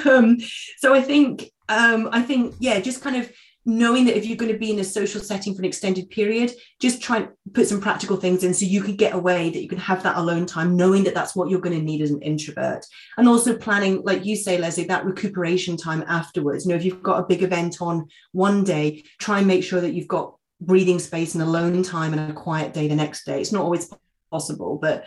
Um, 0.06 0.38
so 0.78 0.94
i 0.94 1.02
think 1.02 1.52
um, 1.68 2.10
i 2.12 2.22
think 2.22 2.54
yeah 2.60 2.80
just 2.80 3.02
kind 3.02 3.16
of 3.16 3.32
knowing 3.66 4.06
that 4.06 4.16
if 4.16 4.26
you're 4.26 4.38
going 4.38 4.52
to 4.52 4.58
be 4.58 4.72
in 4.72 4.80
a 4.80 4.84
social 4.84 5.20
setting 5.20 5.56
for 5.56 5.62
an 5.62 5.66
extended 5.66 6.10
period 6.12 6.52
just 6.80 7.02
try 7.02 7.18
and 7.18 7.30
put 7.54 7.68
some 7.68 7.82
practical 7.82 8.16
things 8.16 8.44
in 8.44 8.54
so 8.54 8.66
you 8.66 8.82
can 8.82 8.96
get 8.96 9.16
away 9.16 9.50
that 9.50 9.62
you 9.62 9.68
can 9.68 9.80
have 9.80 10.04
that 10.04 10.18
alone 10.18 10.46
time 10.46 10.76
knowing 10.76 11.04
that 11.04 11.16
that's 11.16 11.36
what 11.36 11.50
you're 11.50 11.60
going 11.60 11.78
to 11.78 11.84
need 11.84 12.02
as 12.02 12.12
an 12.12 12.22
introvert. 12.22 12.86
And 13.18 13.28
also 13.28 13.58
planning 13.58 14.04
like 14.04 14.24
you 14.24 14.36
say 14.36 14.60
lesley 14.60 14.84
that 14.86 15.06
recuperation 15.06 15.78
time 15.78 16.04
afterwards. 16.08 16.66
You 16.66 16.70
know 16.70 16.76
if 16.76 16.86
you've 16.86 17.02
got 17.02 17.20
a 17.20 17.26
big 17.26 17.42
event 17.42 17.82
on 17.82 18.08
one 18.34 18.64
day 18.64 19.04
try 19.20 19.40
and 19.40 19.48
make 19.48 19.64
sure 19.64 19.82
that 19.82 19.94
you've 19.94 20.08
got 20.08 20.36
breathing 20.62 21.00
space 21.00 21.34
and 21.34 21.44
alone 21.44 21.82
time 21.82 22.14
and 22.14 22.32
a 22.32 22.34
quiet 22.34 22.74
day 22.74 22.88
the 22.88 22.96
next 22.96 23.26
day. 23.26 23.42
It's 23.42 23.52
not 23.52 23.64
always 23.64 23.90
possible 24.30 24.78
but 24.82 25.06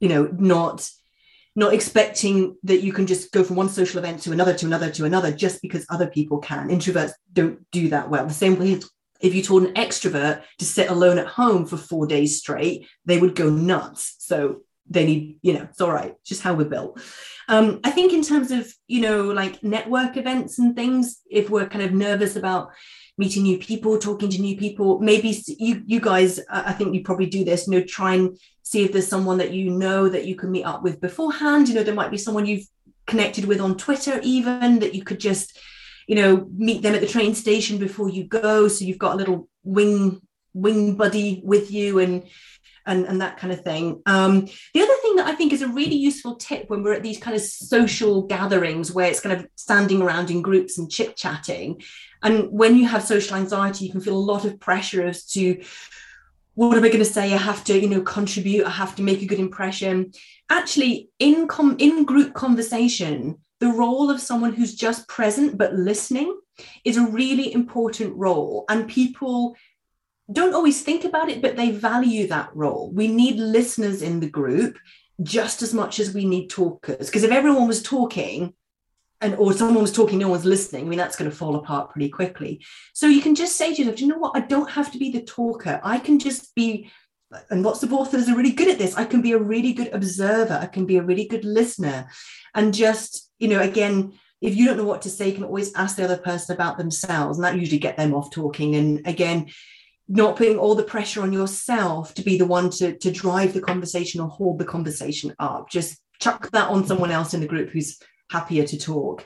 you 0.00 0.08
know 0.08 0.28
not 0.38 0.88
not 1.56 1.72
expecting 1.72 2.54
that 2.64 2.82
you 2.82 2.92
can 2.92 3.06
just 3.06 3.32
go 3.32 3.42
from 3.42 3.56
one 3.56 3.70
social 3.70 3.98
event 3.98 4.22
to 4.22 4.30
another 4.30 4.52
to 4.52 4.66
another 4.66 4.90
to 4.90 5.06
another 5.06 5.32
just 5.32 5.62
because 5.62 5.86
other 5.88 6.06
people 6.06 6.38
can. 6.38 6.68
Introverts 6.68 7.12
don't 7.32 7.68
do 7.70 7.88
that 7.88 8.10
well. 8.10 8.26
The 8.26 8.34
same 8.34 8.58
way 8.58 8.78
if 9.20 9.34
you 9.34 9.42
told 9.42 9.62
an 9.62 9.72
extrovert 9.72 10.42
to 10.58 10.64
sit 10.66 10.90
alone 10.90 11.16
at 11.16 11.26
home 11.26 11.64
for 11.64 11.78
four 11.78 12.06
days 12.06 12.38
straight 12.38 12.86
they 13.06 13.18
would 13.18 13.34
go 13.34 13.48
nuts. 13.48 14.16
So 14.18 14.60
they 14.88 15.06
need 15.06 15.38
you 15.40 15.54
know 15.54 15.62
it's 15.62 15.80
all 15.80 15.90
right. 15.90 16.14
Just 16.24 16.42
how 16.42 16.54
we're 16.54 16.66
built. 16.66 17.00
Um, 17.48 17.80
i 17.84 17.90
think 17.92 18.12
in 18.12 18.22
terms 18.22 18.50
of 18.50 18.70
you 18.88 19.00
know 19.00 19.22
like 19.22 19.62
network 19.62 20.16
events 20.16 20.58
and 20.58 20.74
things 20.74 21.20
if 21.30 21.48
we're 21.48 21.68
kind 21.68 21.84
of 21.84 21.92
nervous 21.92 22.34
about 22.34 22.70
meeting 23.18 23.44
new 23.44 23.58
people, 23.58 23.98
talking 23.98 24.28
to 24.28 24.40
new 24.40 24.56
people. 24.56 25.00
Maybe 25.00 25.42
you 25.58 25.82
you 25.86 26.00
guys, 26.00 26.40
I 26.50 26.72
think 26.72 26.94
you 26.94 27.02
probably 27.02 27.26
do 27.26 27.44
this. 27.44 27.66
You 27.66 27.78
know, 27.78 27.86
try 27.86 28.14
and 28.14 28.38
see 28.62 28.84
if 28.84 28.92
there's 28.92 29.08
someone 29.08 29.38
that 29.38 29.52
you 29.52 29.70
know 29.70 30.08
that 30.08 30.26
you 30.26 30.34
can 30.34 30.50
meet 30.50 30.64
up 30.64 30.82
with 30.82 31.00
beforehand. 31.00 31.68
You 31.68 31.74
know, 31.74 31.82
there 31.82 31.94
might 31.94 32.10
be 32.10 32.18
someone 32.18 32.46
you've 32.46 32.66
connected 33.06 33.44
with 33.44 33.60
on 33.60 33.76
Twitter, 33.76 34.20
even 34.22 34.80
that 34.80 34.94
you 34.94 35.04
could 35.04 35.20
just, 35.20 35.58
you 36.06 36.16
know, 36.16 36.46
meet 36.56 36.82
them 36.82 36.94
at 36.94 37.00
the 37.00 37.06
train 37.06 37.34
station 37.34 37.78
before 37.78 38.08
you 38.08 38.24
go. 38.24 38.68
So 38.68 38.84
you've 38.84 38.98
got 38.98 39.14
a 39.14 39.16
little 39.16 39.48
wing 39.64 40.20
wing 40.52 40.96
buddy 40.96 41.40
with 41.44 41.70
you 41.70 41.98
and 41.98 42.24
and, 42.86 43.04
and 43.06 43.20
that 43.20 43.36
kind 43.36 43.52
of 43.52 43.62
thing. 43.62 44.00
Um, 44.06 44.46
the 44.72 44.80
other 44.80 44.94
thing 45.02 45.16
that 45.16 45.26
I 45.26 45.34
think 45.34 45.52
is 45.52 45.62
a 45.62 45.68
really 45.68 45.96
useful 45.96 46.36
tip 46.36 46.70
when 46.70 46.82
we're 46.82 46.92
at 46.92 47.02
these 47.02 47.18
kind 47.18 47.34
of 47.34 47.42
social 47.42 48.22
gatherings 48.22 48.92
where 48.92 49.08
it's 49.08 49.20
kind 49.20 49.38
of 49.38 49.46
standing 49.56 50.02
around 50.02 50.30
in 50.30 50.40
groups 50.40 50.78
and 50.78 50.90
chit 50.90 51.16
chatting 51.16 51.82
and 52.22 52.48
when 52.50 52.76
you 52.76 52.86
have 52.86 53.02
social 53.02 53.36
anxiety, 53.36 53.86
you 53.86 53.92
can 53.92 54.00
feel 54.00 54.16
a 54.16 54.18
lot 54.18 54.44
of 54.44 54.60
pressure 54.60 55.06
as 55.06 55.24
to 55.32 55.62
what 56.54 56.76
am 56.76 56.84
I 56.84 56.88
going 56.88 57.00
to 57.00 57.04
say? 57.04 57.34
I 57.34 57.36
have 57.36 57.64
to, 57.64 57.78
you 57.78 57.88
know, 57.88 58.00
contribute. 58.00 58.64
I 58.64 58.70
have 58.70 58.96
to 58.96 59.02
make 59.02 59.20
a 59.20 59.26
good 59.26 59.38
impression. 59.38 60.12
Actually, 60.48 61.10
in 61.18 61.48
com- 61.48 61.76
in 61.78 62.04
group 62.04 62.32
conversation, 62.32 63.36
the 63.60 63.68
role 63.68 64.10
of 64.10 64.20
someone 64.20 64.52
who's 64.52 64.74
just 64.74 65.08
present 65.08 65.56
but 65.58 65.74
listening 65.74 66.38
is 66.84 66.96
a 66.96 67.06
really 67.06 67.52
important 67.52 68.14
role 68.16 68.64
and 68.68 68.88
people 68.88 69.56
don't 70.32 70.54
always 70.54 70.82
think 70.82 71.04
about 71.04 71.28
it 71.28 71.40
but 71.40 71.56
they 71.56 71.70
value 71.70 72.26
that 72.26 72.50
role 72.54 72.90
we 72.92 73.08
need 73.08 73.36
listeners 73.36 74.02
in 74.02 74.20
the 74.20 74.28
group 74.28 74.78
just 75.22 75.62
as 75.62 75.72
much 75.72 76.00
as 76.00 76.14
we 76.14 76.24
need 76.24 76.48
talkers 76.48 77.06
because 77.06 77.22
if 77.22 77.30
everyone 77.30 77.68
was 77.68 77.82
talking 77.82 78.52
and 79.26 79.34
or 79.36 79.52
someone 79.52 79.82
was 79.82 79.92
talking 79.92 80.18
no 80.18 80.28
one's 80.28 80.44
listening 80.44 80.86
i 80.86 80.88
mean 80.88 80.98
that's 80.98 81.16
going 81.16 81.30
to 81.30 81.36
fall 81.36 81.56
apart 81.56 81.90
pretty 81.90 82.08
quickly. 82.08 82.64
So 82.94 83.06
you 83.08 83.20
can 83.20 83.34
just 83.34 83.56
say 83.56 83.74
to 83.74 83.82
yourself 83.82 84.00
you 84.00 84.06
know 84.06 84.18
what? 84.18 84.36
I 84.36 84.40
don't 84.40 84.70
have 84.70 84.92
to 84.92 84.98
be 84.98 85.10
the 85.10 85.22
talker. 85.22 85.80
I 85.82 85.98
can 85.98 86.18
just 86.18 86.54
be 86.54 86.90
and 87.50 87.64
lots 87.64 87.82
of 87.82 87.92
authors 87.92 88.28
are 88.28 88.36
really 88.36 88.52
good 88.52 88.68
at 88.68 88.78
this 88.78 88.94
i 88.94 89.04
can 89.04 89.20
be 89.20 89.32
a 89.32 89.38
really 89.38 89.72
good 89.72 89.92
observer. 89.92 90.58
I 90.62 90.66
can 90.66 90.86
be 90.86 90.96
a 90.96 91.02
really 91.02 91.26
good 91.26 91.44
listener. 91.44 92.08
And 92.54 92.72
just 92.72 93.30
you 93.38 93.48
know 93.48 93.60
again 93.60 94.12
if 94.40 94.54
you 94.54 94.66
don't 94.66 94.76
know 94.76 94.84
what 94.84 95.02
to 95.02 95.10
say 95.10 95.28
you 95.28 95.34
can 95.34 95.44
always 95.44 95.74
ask 95.74 95.96
the 95.96 96.04
other 96.04 96.18
person 96.18 96.54
about 96.54 96.78
themselves 96.78 97.38
and 97.38 97.44
that 97.44 97.58
usually 97.58 97.78
get 97.78 97.96
them 97.96 98.14
off 98.14 98.30
talking. 98.30 98.76
And 98.76 99.06
again 99.06 99.50
not 100.08 100.36
putting 100.36 100.58
all 100.58 100.76
the 100.76 100.84
pressure 100.94 101.22
on 101.22 101.32
yourself 101.32 102.14
to 102.14 102.22
be 102.22 102.38
the 102.38 102.46
one 102.46 102.70
to, 102.70 102.96
to 102.98 103.10
drive 103.10 103.52
the 103.52 103.60
conversation 103.60 104.20
or 104.20 104.28
hold 104.28 104.58
the 104.58 104.64
conversation 104.64 105.34
up. 105.40 105.68
Just 105.68 106.00
chuck 106.20 106.48
that 106.52 106.68
on 106.68 106.86
someone 106.86 107.10
else 107.10 107.34
in 107.34 107.40
the 107.40 107.46
group 107.46 107.70
who's 107.70 107.98
happier 108.30 108.66
to 108.66 108.78
talk. 108.78 109.24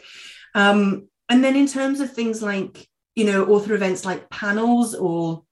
Um, 0.55 1.09
and 1.29 1.45
then 1.45 1.57
in 1.57 1.67
terms 1.67 2.01
of 2.01 2.13
things 2.13 2.43
like 2.43 2.89
you 3.15 3.25
know 3.25 3.47
author 3.47 3.75
events 3.75 4.05
like 4.05 4.29
panels 4.29 4.95
or 4.95 5.45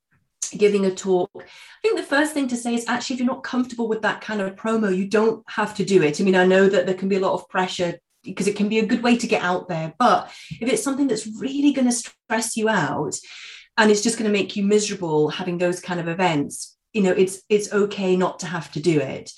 giving 0.56 0.86
a 0.86 0.94
talk 0.94 1.30
i 1.36 1.42
think 1.82 1.98
the 1.98 2.02
first 2.02 2.32
thing 2.32 2.48
to 2.48 2.56
say 2.56 2.74
is 2.74 2.88
actually 2.88 3.14
if 3.14 3.20
you're 3.20 3.26
not 3.26 3.42
comfortable 3.42 3.88
with 3.88 4.02
that 4.02 4.20
kind 4.20 4.40
of 4.40 4.56
promo 4.56 4.94
you 4.94 5.06
don't 5.06 5.42
have 5.48 5.74
to 5.74 5.84
do 5.84 6.02
it. 6.02 6.20
I 6.20 6.24
mean 6.24 6.34
i 6.34 6.46
know 6.46 6.68
that 6.68 6.86
there 6.86 6.94
can 6.94 7.08
be 7.08 7.16
a 7.16 7.20
lot 7.20 7.34
of 7.34 7.48
pressure 7.48 7.98
because 8.24 8.48
it 8.48 8.56
can 8.56 8.68
be 8.68 8.78
a 8.78 8.86
good 8.86 9.02
way 9.02 9.16
to 9.16 9.26
get 9.26 9.42
out 9.42 9.68
there 9.68 9.94
but 9.98 10.30
if 10.60 10.68
it's 10.68 10.82
something 10.82 11.06
that's 11.06 11.26
really 11.38 11.72
going 11.72 11.88
to 11.88 11.92
stress 11.92 12.56
you 12.56 12.68
out 12.68 13.16
and 13.76 13.90
it's 13.90 14.02
just 14.02 14.18
going 14.18 14.30
to 14.30 14.36
make 14.36 14.56
you 14.56 14.64
miserable 14.64 15.28
having 15.28 15.58
those 15.58 15.80
kind 15.80 16.00
of 16.00 16.08
events 16.08 16.76
you 16.92 17.02
know 17.02 17.12
it's 17.12 17.42
it's 17.48 17.72
okay 17.72 18.16
not 18.16 18.40
to 18.40 18.46
have 18.46 18.72
to 18.72 18.80
do 18.80 19.00
it 19.00 19.30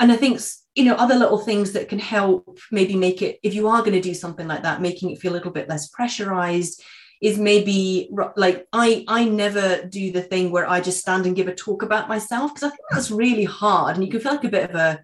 and 0.00 0.12
i 0.12 0.16
think 0.16 0.40
you 0.74 0.84
know 0.84 0.94
other 0.94 1.14
little 1.14 1.38
things 1.38 1.72
that 1.72 1.88
can 1.88 1.98
help 1.98 2.58
maybe 2.70 2.96
make 2.96 3.22
it 3.22 3.38
if 3.42 3.54
you 3.54 3.68
are 3.68 3.80
going 3.80 3.92
to 3.92 4.00
do 4.00 4.14
something 4.14 4.48
like 4.48 4.62
that 4.62 4.82
making 4.82 5.10
it 5.10 5.20
feel 5.20 5.32
a 5.32 5.34
little 5.34 5.52
bit 5.52 5.68
less 5.68 5.88
pressurized 5.88 6.82
is 7.24 7.38
maybe 7.38 8.10
like 8.36 8.66
I 8.72 9.02
I 9.08 9.24
never 9.24 9.82
do 9.84 10.12
the 10.12 10.20
thing 10.20 10.50
where 10.50 10.68
I 10.68 10.82
just 10.82 11.00
stand 11.00 11.24
and 11.24 11.34
give 11.34 11.48
a 11.48 11.54
talk 11.54 11.82
about 11.82 12.06
myself 12.06 12.52
because 12.52 12.64
I 12.64 12.68
think 12.68 12.82
that's 12.90 13.10
really 13.10 13.44
hard 13.44 13.96
and 13.96 14.04
you 14.04 14.10
can 14.10 14.20
feel 14.20 14.32
like 14.32 14.44
a 14.44 14.48
bit 14.48 14.68
of 14.68 14.76
a 14.76 15.00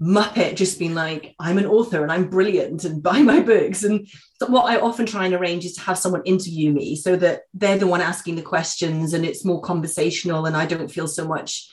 muppet 0.00 0.56
just 0.56 0.78
being 0.78 0.94
like 0.94 1.34
I'm 1.38 1.58
an 1.58 1.66
author 1.66 2.02
and 2.02 2.10
I'm 2.10 2.30
brilliant 2.30 2.84
and 2.84 3.02
buy 3.02 3.20
my 3.20 3.40
books. 3.40 3.84
And 3.84 4.08
what 4.46 4.70
I 4.70 4.80
often 4.80 5.06
try 5.06 5.26
and 5.26 5.34
arrange 5.34 5.64
is 5.64 5.74
to 5.74 5.82
have 5.82 5.98
someone 5.98 6.22
interview 6.24 6.72
me 6.72 6.96
so 6.96 7.16
that 7.16 7.42
they're 7.52 7.78
the 7.78 7.86
one 7.86 8.00
asking 8.00 8.36
the 8.36 8.42
questions 8.42 9.12
and 9.12 9.24
it's 9.24 9.44
more 9.44 9.60
conversational 9.60 10.46
and 10.46 10.56
I 10.56 10.66
don't 10.66 10.90
feel 10.90 11.08
so 11.08 11.26
much 11.26 11.68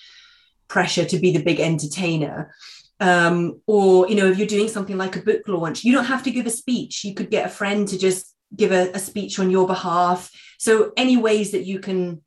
pressure 0.74 1.06
to 1.06 1.18
be 1.24 1.32
the 1.32 1.44
big 1.50 1.60
entertainer 1.60 2.38
um, 3.00 3.62
or 3.68 4.08
you 4.10 4.16
know 4.16 4.28
if 4.32 4.38
you're 4.38 4.56
doing 4.56 4.70
something 4.70 4.98
like 5.04 5.16
a 5.16 5.26
book 5.30 5.42
launch 5.48 5.84
you 5.84 5.94
don't 5.94 6.12
have 6.14 6.24
to 6.24 6.32
give 6.32 6.46
a 6.46 6.58
speech 6.62 7.04
you 7.04 7.14
could 7.14 7.30
get 7.36 7.46
a 7.46 7.56
friend 7.60 7.88
to 7.88 7.98
just 8.08 8.32
give 8.56 8.72
a, 8.72 8.92
a 8.92 9.00
speech 9.00 9.40
on 9.40 9.52
your 9.52 9.68
behalf. 9.68 10.32
So 10.58 10.92
any 10.98 11.18
ways 11.18 11.52
that 11.52 11.66
you 11.66 11.80
can 11.80 12.22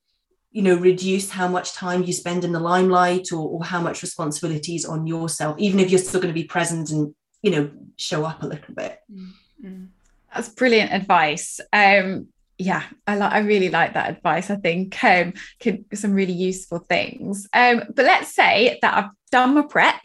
you 0.50 0.62
know 0.62 0.76
reduce 0.76 1.30
how 1.30 1.48
much 1.48 1.72
time 1.72 2.04
you 2.04 2.12
spend 2.12 2.44
in 2.44 2.52
the 2.52 2.60
limelight 2.60 3.32
or, 3.32 3.48
or 3.48 3.64
how 3.64 3.80
much 3.80 4.02
responsibilities 4.02 4.84
on 4.84 5.04
yourself 5.04 5.58
even 5.58 5.80
if 5.80 5.90
you're 5.90 5.98
still 5.98 6.20
going 6.20 6.32
to 6.32 6.40
be 6.40 6.44
present 6.44 6.90
and 6.90 7.12
you 7.42 7.50
know 7.50 7.68
show 7.96 8.24
up 8.24 8.40
a 8.40 8.46
little 8.46 8.72
bit 8.72 9.00
mm-hmm. 9.12 9.86
that's 10.32 10.50
brilliant 10.50 10.92
advice 10.92 11.58
um 11.72 12.28
yeah 12.58 12.84
i 13.06 13.16
like 13.16 13.32
i 13.32 13.38
really 13.38 13.68
like 13.68 13.94
that 13.94 14.10
advice 14.10 14.50
i 14.50 14.56
think 14.56 15.02
um 15.02 15.32
can 15.58 15.84
some 15.92 16.12
really 16.12 16.32
useful 16.32 16.78
things 16.78 17.48
um 17.52 17.82
but 17.94 18.04
let's 18.04 18.34
say 18.34 18.78
that 18.82 18.96
i've 18.96 19.10
done 19.30 19.54
my 19.54 19.62
prep 19.62 20.00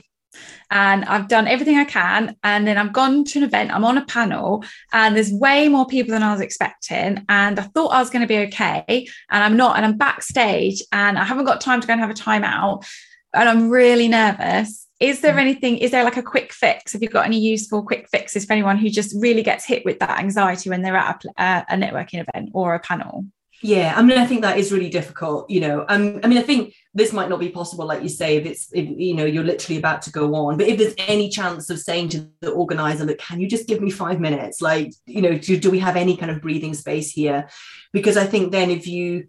and 0.72 1.06
I've 1.06 1.28
done 1.28 1.48
everything 1.48 1.78
I 1.78 1.86
can. 1.86 2.36
And 2.44 2.68
then 2.68 2.78
I've 2.78 2.94
gone 2.94 3.24
to 3.26 3.40
an 3.40 3.46
event, 3.46 3.72
I'm 3.72 3.86
on 3.86 3.98
a 3.98 4.06
panel, 4.06 4.64
and 4.94 5.16
there's 5.16 5.32
way 5.32 5.68
more 5.68 5.88
people 5.88 6.12
than 6.14 6.24
I 6.24 6.32
was 6.32 6.42
expecting. 6.42 7.26
And 7.28 7.60
I 7.60 7.64
thought 7.64 7.90
I 7.90 8.00
was 8.00 8.10
going 8.10 8.22
to 8.22 8.28
be 8.28 8.40
okay. 8.48 8.84
And 8.88 9.44
I'm 9.44 9.58
not. 9.58 9.78
And 9.78 9.86
I'm 9.86 9.98
backstage 9.98 10.84
and 10.92 11.18
I 11.18 11.24
haven't 11.24 11.46
got 11.46 11.62
time 11.62 11.82
to 11.82 11.88
go 11.88 11.94
and 11.94 12.02
have 12.02 12.10
a 12.10 12.14
timeout. 12.14 12.86
And 13.34 13.50
I'm 13.50 13.70
really 13.70 14.08
nervous. 14.08 14.88
Is 15.00 15.22
there 15.22 15.36
mm. 15.36 15.42
anything, 15.42 15.78
is 15.78 15.92
there 15.92 16.04
like 16.04 16.18
a 16.18 16.24
quick 16.24 16.52
fix? 16.52 16.94
Have 16.94 17.02
you 17.02 17.10
got 17.10 17.26
any 17.26 17.40
useful 17.40 17.84
quick 17.84 18.10
fixes 18.10 18.46
for 18.46 18.54
anyone 18.54 18.78
who 18.78 18.90
just 18.90 19.16
really 19.18 19.44
gets 19.44 19.66
hit 19.66 19.86
with 19.86 20.00
that 20.00 20.20
anxiety 20.20 20.70
when 20.70 20.82
they're 20.82 20.98
at 20.98 21.24
a, 21.26 21.42
uh, 21.42 21.64
a 21.70 21.76
networking 21.76 22.26
event 22.28 22.50
or 22.54 22.76
a 22.76 22.80
panel? 22.80 23.26
yeah 23.62 23.94
i 23.96 24.02
mean 24.02 24.18
i 24.18 24.26
think 24.26 24.42
that 24.42 24.58
is 24.58 24.72
really 24.72 24.90
difficult 24.90 25.50
you 25.50 25.60
know 25.60 25.86
um, 25.90 26.20
i 26.24 26.28
mean 26.28 26.38
i 26.38 26.42
think 26.42 26.74
this 26.94 27.12
might 27.12 27.30
not 27.30 27.40
be 27.40 27.50
possible 27.50 27.86
like 27.86 28.02
you 28.02 28.10
say 28.10 28.38
if 28.38 28.46
it's 28.46 28.70
if 28.74 28.88
you 28.98 29.14
know 29.14 29.26
you're 29.26 29.44
literally 29.44 29.78
about 29.78 30.02
to 30.02 30.12
go 30.12 30.34
on 30.34 30.58
but 30.58 30.68
if 30.68 30.78
there's 30.78 30.96
any 30.98 31.30
chance 31.30 31.70
of 31.70 31.80
saying 31.80 32.10
to 32.10 32.30
the 32.42 32.52
organizer 32.52 33.06
look 33.06 33.18
can 33.18 33.40
you 33.40 33.48
just 33.48 33.68
give 33.68 33.82
me 33.82 33.92
five 33.92 34.20
minutes 34.20 34.62
like 34.62 34.94
you 35.06 35.22
know 35.22 35.38
do, 35.38 35.60
do 35.60 35.70
we 35.70 35.80
have 35.80 35.98
any 35.98 36.16
kind 36.16 36.32
of 36.32 36.42
breathing 36.42 36.74
space 36.74 37.12
here 37.12 37.50
because 37.92 38.16
i 38.16 38.26
think 38.26 38.52
then 38.52 38.70
if 38.70 38.88
you 38.88 39.28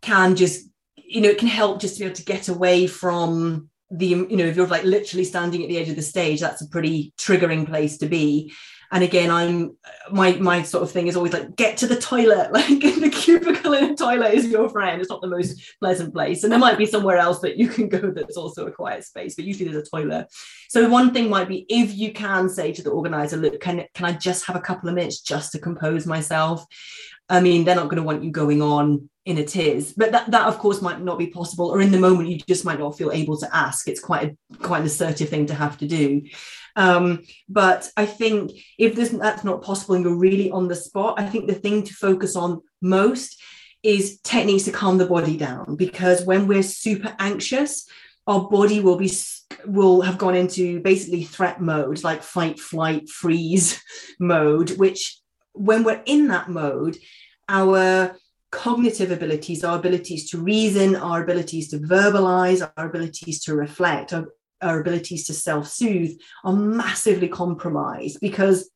can 0.00 0.36
just 0.36 0.68
you 0.96 1.20
know 1.20 1.28
it 1.28 1.38
can 1.38 1.48
help 1.48 1.80
just 1.80 1.94
to 1.94 2.00
be 2.00 2.06
able 2.06 2.14
to 2.14 2.24
get 2.24 2.48
away 2.48 2.86
from 2.86 3.68
the 3.92 4.06
you 4.06 4.36
know 4.36 4.46
if 4.46 4.56
you're 4.56 4.66
like 4.66 4.84
literally 4.84 5.24
standing 5.24 5.62
at 5.62 5.68
the 5.68 5.78
edge 5.78 5.88
of 5.88 5.96
the 5.96 6.02
stage 6.02 6.40
that's 6.40 6.62
a 6.62 6.68
pretty 6.68 7.12
triggering 7.18 7.66
place 7.66 7.98
to 7.98 8.06
be. 8.06 8.52
And 8.90 9.02
again 9.02 9.30
i'm 9.30 9.76
my 10.10 10.32
my 10.32 10.62
sort 10.62 10.82
of 10.82 10.90
thing 10.90 11.06
is 11.06 11.16
always 11.16 11.32
like 11.32 11.56
get 11.56 11.78
to 11.78 11.86
the 11.86 12.00
toilet. 12.00 12.50
Like 12.52 12.68
the 12.68 13.10
cubicle 13.10 13.72
in 13.74 13.92
a 13.92 13.96
toilet 13.96 14.34
is 14.34 14.48
your 14.48 14.68
friend. 14.68 15.00
It's 15.00 15.10
not 15.10 15.22
the 15.22 15.28
most 15.28 15.60
pleasant 15.80 16.12
place. 16.12 16.42
And 16.42 16.52
there 16.52 16.58
might 16.58 16.76
be 16.76 16.86
somewhere 16.86 17.16
else 17.16 17.40
that 17.40 17.56
you 17.56 17.68
can 17.68 17.88
go 17.88 18.10
that's 18.10 18.36
also 18.36 18.66
a 18.66 18.72
quiet 18.72 19.04
space 19.04 19.34
but 19.34 19.44
usually 19.44 19.70
there's 19.70 19.86
a 19.86 19.90
toilet. 19.90 20.26
So 20.68 20.88
one 20.88 21.12
thing 21.12 21.30
might 21.30 21.48
be 21.48 21.66
if 21.68 21.94
you 21.94 22.12
can 22.12 22.48
say 22.48 22.72
to 22.72 22.82
the 22.82 22.90
organizer 22.90 23.36
look 23.36 23.60
can, 23.60 23.84
can 23.94 24.06
i 24.06 24.12
just 24.12 24.46
have 24.46 24.56
a 24.56 24.60
couple 24.60 24.88
of 24.88 24.94
minutes 24.94 25.20
just 25.20 25.52
to 25.52 25.58
compose 25.58 26.06
myself 26.06 26.64
i 27.32 27.40
mean 27.40 27.64
they're 27.64 27.74
not 27.74 27.88
going 27.88 27.96
to 27.96 28.08
want 28.08 28.22
you 28.22 28.30
going 28.30 28.62
on 28.62 29.08
in 29.24 29.38
a 29.38 29.44
tears 29.44 29.92
but 29.92 30.10
that, 30.12 30.30
that 30.30 30.48
of 30.48 30.58
course 30.58 30.82
might 30.82 31.00
not 31.00 31.18
be 31.18 31.28
possible 31.28 31.68
or 31.68 31.80
in 31.80 31.92
the 31.92 31.98
moment 31.98 32.28
you 32.28 32.38
just 32.38 32.64
might 32.64 32.78
not 32.78 32.96
feel 32.96 33.12
able 33.12 33.36
to 33.36 33.48
ask. 33.54 33.86
It's 33.88 34.00
quite 34.00 34.36
a 34.52 34.56
quite 34.56 34.80
an 34.80 34.86
assertive 34.86 35.28
thing 35.28 35.46
to 35.46 35.54
have 35.54 35.78
to 35.78 35.86
do. 35.86 36.22
Um, 36.76 37.22
but 37.48 37.90
I 37.96 38.06
think 38.06 38.52
if 38.78 38.94
this, 38.94 39.10
that's 39.10 39.44
not 39.44 39.62
possible 39.62 39.94
and 39.94 40.04
you're 40.04 40.16
really 40.16 40.50
on 40.50 40.68
the 40.68 40.74
spot, 40.74 41.20
I 41.20 41.26
think 41.26 41.46
the 41.46 41.54
thing 41.54 41.82
to 41.84 41.94
focus 41.94 42.36
on 42.36 42.62
most 42.80 43.40
is 43.82 44.20
techniques 44.20 44.64
to 44.64 44.72
calm 44.72 44.98
the 44.98 45.06
body 45.06 45.36
down. 45.36 45.76
Because 45.76 46.24
when 46.24 46.46
we're 46.46 46.62
super 46.62 47.14
anxious, 47.18 47.86
our 48.26 48.48
body 48.48 48.80
will 48.80 48.96
be 48.96 49.12
will 49.66 50.00
have 50.00 50.18
gone 50.18 50.34
into 50.34 50.80
basically 50.80 51.24
threat 51.24 51.60
mode, 51.60 52.02
like 52.02 52.22
fight, 52.22 52.58
flight, 52.58 53.08
freeze 53.08 53.82
mode, 54.20 54.70
which 54.78 55.18
when 55.52 55.84
we're 55.84 56.02
in 56.06 56.28
that 56.28 56.48
mode, 56.48 56.96
our 57.52 58.16
cognitive 58.50 59.12
abilities, 59.12 59.62
our 59.62 59.78
abilities 59.78 60.28
to 60.30 60.38
reason, 60.38 60.96
our 60.96 61.22
abilities 61.22 61.68
to 61.68 61.78
verbalize, 61.78 62.68
our 62.76 62.86
abilities 62.86 63.44
to 63.44 63.54
reflect, 63.54 64.12
our 64.12 64.26
our 64.60 64.80
abilities 64.80 65.26
to 65.26 65.34
self-soothe 65.34 66.16
are 66.44 66.52
massively 66.52 67.26
compromised 67.26 68.18
because 68.20 68.70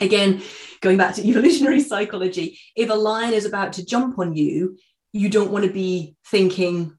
again 0.00 0.40
going 0.80 0.96
back 0.96 1.16
to 1.16 1.28
evolutionary 1.28 1.80
psychology 1.80 2.56
if 2.76 2.88
a 2.88 2.94
lion 2.94 3.34
is 3.34 3.44
about 3.44 3.72
to 3.72 3.84
jump 3.84 4.20
on 4.20 4.36
you 4.36 4.78
you 5.12 5.28
don't 5.28 5.50
want 5.50 5.64
to 5.64 5.72
be 5.72 6.14
thinking 6.28 6.96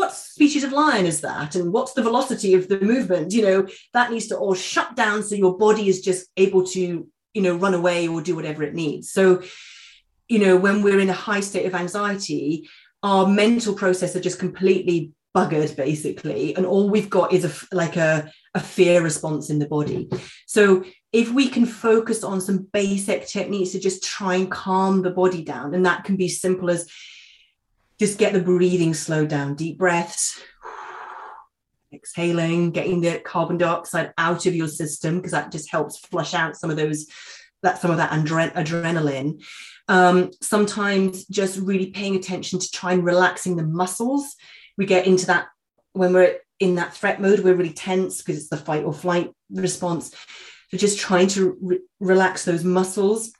what 0.00 0.14
species 0.14 0.64
of 0.64 0.72
lion 0.72 1.04
is 1.04 1.20
that? 1.20 1.54
And 1.54 1.74
what's 1.74 1.92
the 1.92 2.02
velocity 2.02 2.54
of 2.54 2.68
the 2.68 2.80
movement? 2.80 3.32
You 3.34 3.42
know 3.42 3.68
that 3.92 4.10
needs 4.10 4.28
to 4.28 4.36
all 4.38 4.54
shut 4.54 4.96
down 4.96 5.22
so 5.22 5.34
your 5.34 5.58
body 5.58 5.88
is 5.88 6.00
just 6.00 6.26
able 6.38 6.66
to 6.68 7.06
you 7.34 7.42
know 7.42 7.54
run 7.56 7.74
away 7.74 8.08
or 8.08 8.22
do 8.22 8.34
whatever 8.34 8.62
it 8.62 8.74
needs. 8.74 9.12
So 9.12 9.42
you 10.30 10.38
know 10.38 10.56
when 10.56 10.82
we're 10.82 11.00
in 11.00 11.10
a 11.10 11.24
high 11.28 11.40
state 11.40 11.66
of 11.66 11.74
anxiety 11.74 12.68
our 13.02 13.26
mental 13.26 13.74
process 13.74 14.14
are 14.14 14.20
just 14.20 14.38
completely 14.38 15.12
buggered 15.34 15.76
basically. 15.76 16.56
And 16.56 16.66
all 16.66 16.90
we've 16.90 17.10
got 17.10 17.32
is 17.32 17.44
a 17.44 17.74
like 17.74 17.96
a, 17.96 18.30
a 18.54 18.60
fear 18.60 19.02
response 19.02 19.50
in 19.50 19.58
the 19.58 19.66
body. 19.66 20.10
So 20.46 20.84
if 21.12 21.30
we 21.30 21.48
can 21.48 21.66
focus 21.66 22.24
on 22.24 22.40
some 22.40 22.68
basic 22.72 23.26
techniques 23.26 23.70
to 23.70 23.80
just 23.80 24.02
try 24.02 24.34
and 24.36 24.50
calm 24.50 25.02
the 25.02 25.10
body 25.10 25.42
down 25.42 25.74
and 25.74 25.86
that 25.86 26.04
can 26.04 26.16
be 26.16 26.28
simple 26.28 26.70
as 26.70 26.88
just 27.98 28.18
get 28.18 28.32
the 28.32 28.40
breathing 28.40 28.94
slowed 28.94 29.28
down 29.28 29.54
deep 29.54 29.76
breaths 29.78 30.40
exhaling 31.92 32.70
getting 32.70 33.00
the 33.00 33.18
carbon 33.18 33.58
dioxide 33.58 34.12
out 34.16 34.46
of 34.46 34.54
your 34.54 34.68
system 34.68 35.16
because 35.16 35.32
that 35.32 35.50
just 35.50 35.70
helps 35.70 35.98
flush 35.98 36.32
out 36.32 36.56
some 36.56 36.70
of 36.70 36.76
those 36.76 37.06
that 37.62 37.80
some 37.80 37.90
of 37.90 37.98
that 37.98 38.10
adre- 38.10 38.52
adrenaline 38.54 39.42
um, 39.88 40.30
sometimes 40.40 41.26
just 41.26 41.58
really 41.58 41.86
paying 41.86 42.16
attention 42.16 42.58
to 42.58 42.70
try 42.70 42.92
and 42.92 43.04
relaxing 43.04 43.56
the 43.56 43.64
muscles. 43.64 44.36
We 44.78 44.86
get 44.86 45.06
into 45.06 45.26
that 45.26 45.48
when 45.92 46.12
we're 46.12 46.36
in 46.60 46.76
that 46.76 46.94
threat 46.94 47.20
mode, 47.20 47.40
we're 47.40 47.54
really 47.54 47.72
tense 47.72 48.18
because 48.18 48.38
it's 48.38 48.48
the 48.48 48.56
fight 48.56 48.84
or 48.84 48.92
flight 48.92 49.30
response. 49.50 50.14
So 50.70 50.76
just 50.76 50.98
trying 50.98 51.26
to 51.28 51.56
re- 51.60 51.80
relax 51.98 52.44
those 52.44 52.64
muscles 52.64 53.32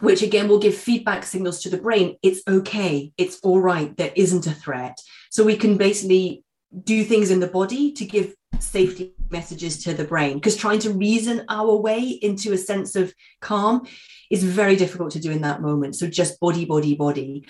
which 0.00 0.22
again 0.22 0.48
will 0.48 0.58
give 0.58 0.74
feedback 0.74 1.24
signals 1.24 1.62
to 1.62 1.70
the 1.70 1.76
brain. 1.76 2.16
It's 2.22 2.42
okay. 2.48 3.12
It's 3.16 3.38
all 3.40 3.60
right. 3.60 3.96
There 3.96 4.10
isn't 4.16 4.48
a 4.48 4.52
threat. 4.52 4.98
So 5.30 5.44
we 5.44 5.56
can 5.56 5.76
basically 5.76 6.44
do 6.84 7.04
things 7.04 7.30
in 7.30 7.40
the 7.40 7.46
body 7.46 7.92
to 7.92 8.04
give 8.04 8.34
safety 8.58 9.14
messages 9.30 9.82
to 9.84 9.94
the 9.94 10.04
brain. 10.04 10.34
Because 10.34 10.56
trying 10.56 10.78
to 10.80 10.92
reason 10.92 11.44
our 11.48 11.74
way 11.76 12.02
into 12.02 12.52
a 12.52 12.58
sense 12.58 12.96
of 12.96 13.12
calm 13.40 13.86
is 14.30 14.44
very 14.44 14.76
difficult 14.76 15.12
to 15.12 15.20
do 15.20 15.30
in 15.30 15.42
that 15.42 15.60
moment. 15.60 15.96
So 15.96 16.06
just 16.06 16.40
body 16.40 16.64
body 16.64 16.94
body. 16.94 17.46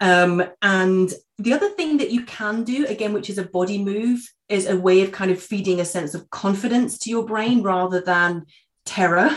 Um, 0.00 0.42
and 0.62 1.12
the 1.38 1.52
other 1.52 1.70
thing 1.70 1.98
that 1.98 2.10
you 2.10 2.24
can 2.24 2.64
do 2.64 2.86
again 2.86 3.12
which 3.12 3.30
is 3.30 3.38
a 3.38 3.44
body 3.44 3.82
move 3.82 4.20
is 4.48 4.66
a 4.66 4.76
way 4.76 5.02
of 5.02 5.12
kind 5.12 5.30
of 5.30 5.40
feeding 5.40 5.80
a 5.80 5.84
sense 5.84 6.14
of 6.14 6.28
confidence 6.30 6.98
to 6.98 7.10
your 7.10 7.24
brain 7.24 7.62
rather 7.62 8.00
than 8.00 8.46
terror 8.84 9.30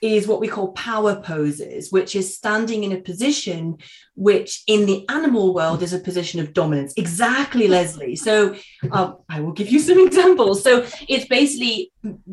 is 0.00 0.26
what 0.26 0.40
we 0.40 0.48
call 0.48 0.72
power 0.72 1.20
poses, 1.20 1.92
which 1.92 2.16
is 2.16 2.34
standing 2.34 2.84
in 2.84 2.92
a 2.92 3.00
position 3.00 3.76
which 4.14 4.62
in 4.66 4.86
the 4.86 5.04
animal 5.08 5.54
world 5.54 5.82
is 5.82 5.92
a 5.92 5.98
position 5.98 6.40
of 6.40 6.52
dominance. 6.52 6.94
Exactly, 6.96 7.68
Lesley. 7.68 8.16
So 8.16 8.54
um, 8.92 9.18
I 9.28 9.40
will 9.40 9.52
give 9.52 9.68
you 9.68 9.78
some 9.78 9.98
examples. 10.06 10.62
So 10.62 10.86
it's 11.08 11.26
basically 11.26 11.92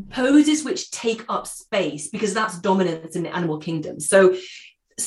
poses 0.09 0.63
which 0.63 0.91
take 0.91 1.25
up 1.29 1.45
space 1.47 2.07
because 2.07 2.33
that's 2.33 2.59
dominance 2.59 3.15
in 3.15 3.24
the 3.24 3.36
animal 3.36 3.57
kingdom. 3.57 4.00
So 4.00 4.36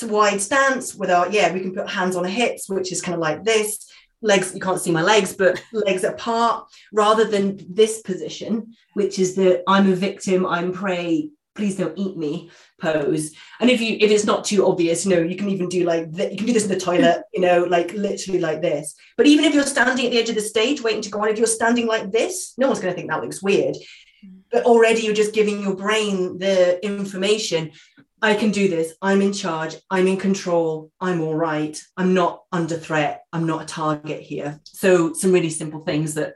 a 0.01 0.07
wide 0.07 0.41
stance 0.41 0.95
with 0.95 1.11
our, 1.11 1.29
yeah, 1.29 1.51
we 1.53 1.59
can 1.59 1.73
put 1.73 1.89
hands 1.89 2.15
on 2.15 2.23
hips, 2.25 2.69
which 2.69 2.91
is 2.91 3.01
kind 3.01 3.15
of 3.15 3.19
like 3.19 3.43
this. 3.43 3.87
Legs, 4.21 4.53
you 4.53 4.61
can't 4.61 4.79
see 4.79 4.91
my 4.91 5.01
legs, 5.01 5.33
but 5.33 5.61
legs 5.73 6.03
apart, 6.03 6.67
rather 6.93 7.25
than 7.25 7.59
this 7.67 8.01
position, 8.01 8.75
which 8.93 9.17
is 9.17 9.35
the 9.35 9.63
I'm 9.67 9.91
a 9.91 9.95
victim, 9.95 10.45
I'm 10.45 10.71
prey, 10.71 11.29
please 11.55 11.75
don't 11.75 11.97
eat 11.97 12.17
me 12.17 12.49
pose 12.79 13.31
and 13.59 13.69
if 13.69 13.81
you 13.81 13.97
if 13.99 14.09
it's 14.09 14.25
not 14.25 14.43
too 14.43 14.65
obvious 14.65 15.05
you 15.05 15.13
know 15.13 15.21
you 15.21 15.35
can 15.35 15.49
even 15.49 15.67
do 15.67 15.83
like 15.83 16.13
th- 16.15 16.31
you 16.31 16.37
can 16.37 16.47
do 16.47 16.53
this 16.53 16.63
in 16.63 16.69
the 16.69 16.79
toilet 16.79 17.23
you 17.33 17.41
know 17.41 17.63
like 17.63 17.91
literally 17.93 18.39
like 18.39 18.61
this 18.61 18.95
but 19.17 19.27
even 19.27 19.45
if 19.45 19.53
you're 19.53 19.63
standing 19.63 20.05
at 20.05 20.11
the 20.11 20.19
edge 20.19 20.29
of 20.29 20.35
the 20.35 20.41
stage 20.41 20.81
waiting 20.81 21.01
to 21.01 21.09
go 21.09 21.21
on 21.21 21.29
if 21.29 21.37
you're 21.37 21.47
standing 21.47 21.87
like 21.87 22.11
this 22.11 22.53
no 22.57 22.67
one's 22.67 22.79
going 22.79 22.93
to 22.93 22.97
think 22.97 23.09
that 23.09 23.21
looks 23.21 23.43
weird 23.43 23.75
mm. 24.25 24.39
but 24.51 24.63
already 24.65 25.01
you're 25.01 25.13
just 25.13 25.33
giving 25.33 25.61
your 25.61 25.75
brain 25.75 26.37
the 26.37 26.83
information 26.85 27.71
I 28.23 28.35
can 28.35 28.51
do 28.51 28.67
this. 28.67 28.93
I'm 29.01 29.21
in 29.21 29.33
charge. 29.33 29.75
I'm 29.89 30.07
in 30.07 30.17
control. 30.17 30.91
I'm 31.01 31.21
all 31.21 31.33
right. 31.33 31.81
I'm 31.97 32.13
not 32.13 32.43
under 32.51 32.77
threat. 32.77 33.23
I'm 33.33 33.47
not 33.47 33.63
a 33.63 33.65
target 33.65 34.21
here. 34.21 34.59
So, 34.63 35.13
some 35.13 35.31
really 35.31 35.49
simple 35.49 35.79
things 35.79 36.13
that 36.13 36.35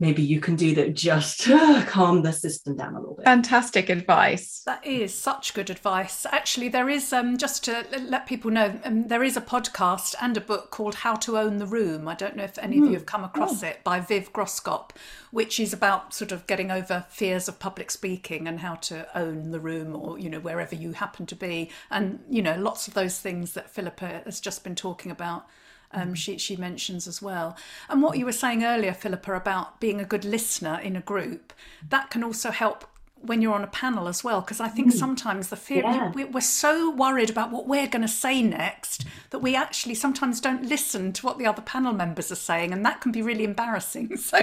maybe 0.00 0.22
you 0.22 0.40
can 0.40 0.56
do 0.56 0.74
that 0.74 0.94
just 0.94 1.48
uh, 1.48 1.84
calm 1.86 2.22
the 2.22 2.32
system 2.32 2.76
down 2.76 2.94
a 2.94 3.00
little 3.00 3.14
bit. 3.14 3.24
Fantastic 3.24 3.88
advice. 3.88 4.62
That 4.66 4.84
is 4.86 5.14
such 5.14 5.54
good 5.54 5.70
advice. 5.70 6.26
Actually, 6.26 6.68
there 6.68 6.88
is, 6.88 7.12
um, 7.12 7.36
just 7.36 7.64
to 7.64 7.86
let 8.00 8.26
people 8.26 8.50
know, 8.50 8.78
um, 8.84 9.08
there 9.08 9.22
is 9.22 9.36
a 9.36 9.40
podcast 9.40 10.14
and 10.20 10.36
a 10.36 10.40
book 10.40 10.70
called 10.70 10.96
How 10.96 11.14
to 11.16 11.38
Own 11.38 11.58
the 11.58 11.66
Room. 11.66 12.08
I 12.08 12.14
don't 12.14 12.36
know 12.36 12.44
if 12.44 12.58
any 12.58 12.78
mm. 12.78 12.82
of 12.82 12.88
you 12.88 12.94
have 12.94 13.06
come 13.06 13.24
across 13.24 13.62
oh. 13.62 13.68
it 13.68 13.84
by 13.84 14.00
Viv 14.00 14.32
Groskop, 14.32 14.90
which 15.30 15.58
is 15.58 15.72
about 15.72 16.14
sort 16.14 16.32
of 16.32 16.46
getting 16.46 16.70
over 16.70 17.06
fears 17.08 17.48
of 17.48 17.58
public 17.58 17.90
speaking 17.90 18.46
and 18.46 18.60
how 18.60 18.74
to 18.76 19.06
own 19.18 19.50
the 19.50 19.60
room 19.60 19.96
or, 19.96 20.18
you 20.18 20.28
know, 20.28 20.40
wherever 20.40 20.74
you 20.74 20.92
happen 20.92 21.26
to 21.26 21.36
be. 21.36 21.70
And, 21.90 22.20
you 22.28 22.42
know, 22.42 22.56
lots 22.56 22.88
of 22.88 22.94
those 22.94 23.18
things 23.18 23.52
that 23.54 23.70
Philippa 23.70 24.22
has 24.24 24.40
just 24.40 24.64
been 24.64 24.74
talking 24.74 25.10
about 25.10 25.46
um, 25.92 26.02
mm-hmm. 26.02 26.14
she, 26.14 26.38
she 26.38 26.56
mentions 26.56 27.06
as 27.06 27.20
well. 27.20 27.56
And 27.88 28.02
what 28.02 28.18
you 28.18 28.24
were 28.24 28.32
saying 28.32 28.64
earlier, 28.64 28.92
Philippa, 28.92 29.34
about 29.34 29.80
being 29.80 30.00
a 30.00 30.04
good 30.04 30.24
listener 30.24 30.80
in 30.82 30.96
a 30.96 31.00
group, 31.00 31.52
that 31.88 32.10
can 32.10 32.24
also 32.24 32.50
help 32.50 32.84
when 33.22 33.40
you're 33.40 33.54
on 33.54 33.64
a 33.64 33.68
panel 33.68 34.08
as 34.08 34.22
well 34.22 34.40
because 34.40 34.60
i 34.60 34.68
think 34.68 34.88
mm. 34.88 34.92
sometimes 34.92 35.48
the 35.48 35.56
fear 35.56 35.82
yeah. 35.82 36.10
we, 36.12 36.24
we're 36.24 36.40
so 36.40 36.90
worried 36.90 37.30
about 37.30 37.50
what 37.50 37.66
we're 37.66 37.86
going 37.86 38.02
to 38.02 38.08
say 38.08 38.42
next 38.42 39.06
that 39.30 39.38
we 39.38 39.54
actually 39.54 39.94
sometimes 39.94 40.40
don't 40.40 40.64
listen 40.64 41.12
to 41.12 41.24
what 41.24 41.38
the 41.38 41.46
other 41.46 41.62
panel 41.62 41.92
members 41.92 42.30
are 42.32 42.36
saying 42.36 42.72
and 42.72 42.84
that 42.84 43.00
can 43.00 43.12
be 43.12 43.22
really 43.22 43.44
embarrassing 43.44 44.16
so 44.16 44.38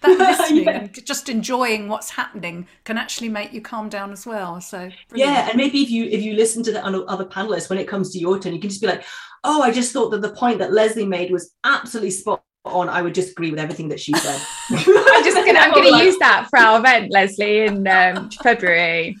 that 0.00 0.18
listening 0.18 0.64
yeah. 0.64 0.80
and 0.80 1.06
just 1.06 1.28
enjoying 1.28 1.88
what's 1.88 2.10
happening 2.10 2.66
can 2.84 2.98
actually 2.98 3.28
make 3.28 3.52
you 3.52 3.60
calm 3.60 3.88
down 3.88 4.12
as 4.12 4.26
well 4.26 4.60
so 4.60 4.90
brilliant. 5.08 5.32
yeah 5.32 5.48
and 5.48 5.56
maybe 5.56 5.82
if 5.82 5.90
you 5.90 6.04
if 6.04 6.22
you 6.22 6.34
listen 6.34 6.62
to 6.62 6.72
the 6.72 6.84
other 6.84 7.24
panelists 7.24 7.68
when 7.70 7.78
it 7.78 7.88
comes 7.88 8.10
to 8.10 8.18
your 8.18 8.38
turn 8.38 8.54
you 8.54 8.60
can 8.60 8.70
just 8.70 8.80
be 8.80 8.86
like 8.86 9.04
oh, 9.44 9.60
I 9.62 9.70
just 9.70 9.92
thought 9.92 10.10
that 10.10 10.22
the 10.22 10.30
point 10.30 10.58
that 10.58 10.72
Lesley 10.72 11.06
made 11.06 11.30
was 11.30 11.52
absolutely 11.64 12.10
spot 12.10 12.42
on. 12.64 12.88
I 12.88 13.02
would 13.02 13.14
just 13.14 13.32
agree 13.32 13.50
with 13.50 13.60
everything 13.60 13.88
that 13.88 14.00
she 14.00 14.12
said. 14.14 14.40
I'm 14.70 15.24
just 15.24 15.36
gonna 15.36 15.58
I'm 15.58 15.72
gonna 15.72 16.02
use 16.02 16.18
that 16.18 16.48
for 16.50 16.58
our 16.58 16.78
event, 16.78 17.10
Lesley, 17.10 17.62
in 17.64 17.86
um, 17.86 18.30
February. 18.30 19.16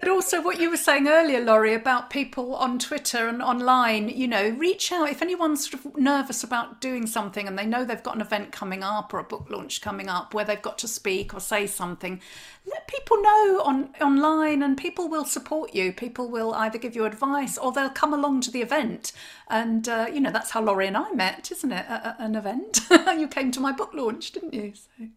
But 0.00 0.08
also, 0.08 0.40
what 0.40 0.60
you 0.60 0.70
were 0.70 0.76
saying 0.76 1.08
earlier, 1.08 1.40
Laurie, 1.40 1.74
about 1.74 2.10
people 2.10 2.54
on 2.54 2.78
Twitter 2.78 3.26
and 3.26 3.42
online, 3.42 4.08
you 4.08 4.28
know, 4.28 4.50
reach 4.50 4.92
out 4.92 5.08
if 5.08 5.22
anyone's 5.22 5.68
sort 5.68 5.84
of 5.84 5.96
nervous 5.96 6.44
about 6.44 6.80
doing 6.80 7.06
something 7.06 7.48
and 7.48 7.58
they 7.58 7.66
know 7.66 7.84
they've 7.84 8.02
got 8.02 8.14
an 8.14 8.20
event 8.20 8.52
coming 8.52 8.82
up 8.82 9.12
or 9.12 9.18
a 9.18 9.24
book 9.24 9.46
launch 9.50 9.80
coming 9.80 10.08
up 10.08 10.32
where 10.32 10.44
they've 10.44 10.62
got 10.62 10.78
to 10.78 10.88
speak 10.88 11.34
or 11.34 11.40
say 11.40 11.66
something. 11.66 12.20
Let 12.66 12.88
people 12.88 13.20
know 13.20 13.62
on 13.64 13.90
online, 14.00 14.62
and 14.62 14.76
people 14.76 15.08
will 15.08 15.24
support 15.24 15.74
you. 15.74 15.92
People 15.92 16.28
will 16.28 16.54
either 16.54 16.78
give 16.78 16.94
you 16.94 17.04
advice 17.04 17.58
or 17.58 17.72
they'll 17.72 17.90
come 17.90 18.14
along 18.14 18.42
to 18.42 18.50
the 18.50 18.62
event. 18.62 19.12
And 19.48 19.88
uh, 19.88 20.06
you 20.12 20.20
know, 20.20 20.30
that's 20.30 20.50
how 20.50 20.62
Laurie 20.62 20.86
and 20.86 20.96
I 20.96 21.10
met, 21.12 21.50
isn't 21.50 21.72
it? 21.72 21.84
At, 21.88 22.06
at 22.06 22.20
an 22.20 22.36
event. 22.36 22.80
you 22.90 23.28
came 23.28 23.50
to 23.50 23.60
my 23.60 23.72
book 23.72 23.90
launch, 23.92 24.32
didn't 24.32 24.54
you? 24.54 24.72
So 24.74 25.08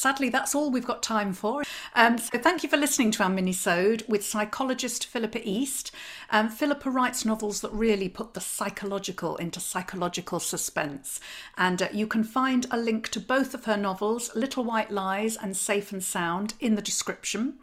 sadly, 0.00 0.30
that's 0.30 0.54
all 0.54 0.70
we've 0.70 0.86
got 0.86 1.02
time 1.02 1.32
for. 1.32 1.62
Um, 1.94 2.16
so 2.16 2.38
thank 2.38 2.62
you 2.62 2.68
for 2.68 2.76
listening 2.76 3.10
to 3.12 3.22
our 3.22 3.28
mini-sode 3.28 4.04
with 4.08 4.24
psychologist 4.24 5.06
Philippa 5.06 5.46
East. 5.46 5.92
Um, 6.30 6.48
Philippa 6.48 6.90
writes 6.90 7.24
novels 7.24 7.60
that 7.60 7.72
really 7.72 8.08
put 8.08 8.34
the 8.34 8.40
psychological 8.40 9.36
into 9.36 9.60
psychological 9.60 10.40
suspense. 10.40 11.20
And 11.58 11.82
uh, 11.82 11.88
you 11.92 12.06
can 12.06 12.24
find 12.24 12.66
a 12.70 12.78
link 12.78 13.08
to 13.10 13.20
both 13.20 13.52
of 13.52 13.66
her 13.66 13.76
novels, 13.76 14.34
Little 14.34 14.64
White 14.64 14.90
Lies 14.90 15.36
and 15.36 15.56
Safe 15.56 15.92
and 15.92 16.02
Sound, 16.02 16.54
in 16.60 16.76
the 16.76 16.82
description. 16.82 17.58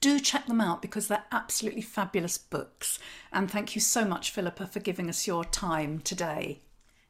Do 0.00 0.20
check 0.20 0.46
them 0.46 0.60
out 0.60 0.82
because 0.82 1.08
they're 1.08 1.24
absolutely 1.32 1.82
fabulous 1.82 2.36
books. 2.36 2.98
And 3.32 3.50
thank 3.50 3.74
you 3.74 3.80
so 3.80 4.04
much, 4.04 4.30
Philippa, 4.30 4.66
for 4.66 4.80
giving 4.80 5.08
us 5.08 5.26
your 5.26 5.44
time 5.44 6.00
today. 6.00 6.60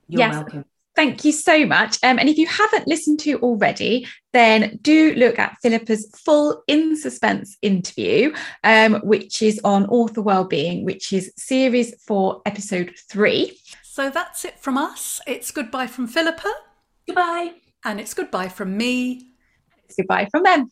You're 0.07 0.21
yes. 0.21 0.35
welcome. 0.35 0.64
Thank 0.96 1.24
you 1.24 1.33
so 1.33 1.66
much. 1.66 1.98
Um, 2.04 2.18
and 2.18 2.28
if 2.28 2.38
you 2.38 2.46
haven't 2.46 2.87
listened 2.87 3.18
to 3.20 3.38
already, 3.40 4.07
then 4.33 4.78
do 4.80 5.12
look 5.14 5.38
at 5.38 5.57
Philippa's 5.61 6.09
full 6.24 6.62
in 6.68 6.96
suspense 6.96 7.57
interview, 7.62 8.33
um, 8.62 9.00
which 9.02 9.42
is 9.42 9.61
on 9.64 9.87
author 9.87 10.22
wellbeing, 10.22 10.85
which 10.85 11.12
is 11.12 11.33
series 11.37 12.00
four, 12.04 12.42
episode 12.46 12.94
three. 13.11 13.59
So 13.83 14.11
that's 14.11 14.44
it 14.44 14.61
from 14.61 14.78
us. 14.78 15.20
It's 15.26 15.50
goodbye 15.50 15.88
from 15.88 16.07
Philippa. 16.07 16.52
Goodbye. 17.07 17.52
And 17.85 18.00
it's 18.00 18.14
goodbye 18.14 18.48
from 18.48 18.76
me. 18.76 19.30
It's 19.85 19.96
goodbye 19.96 20.28
from 20.30 20.42
them. 20.44 20.70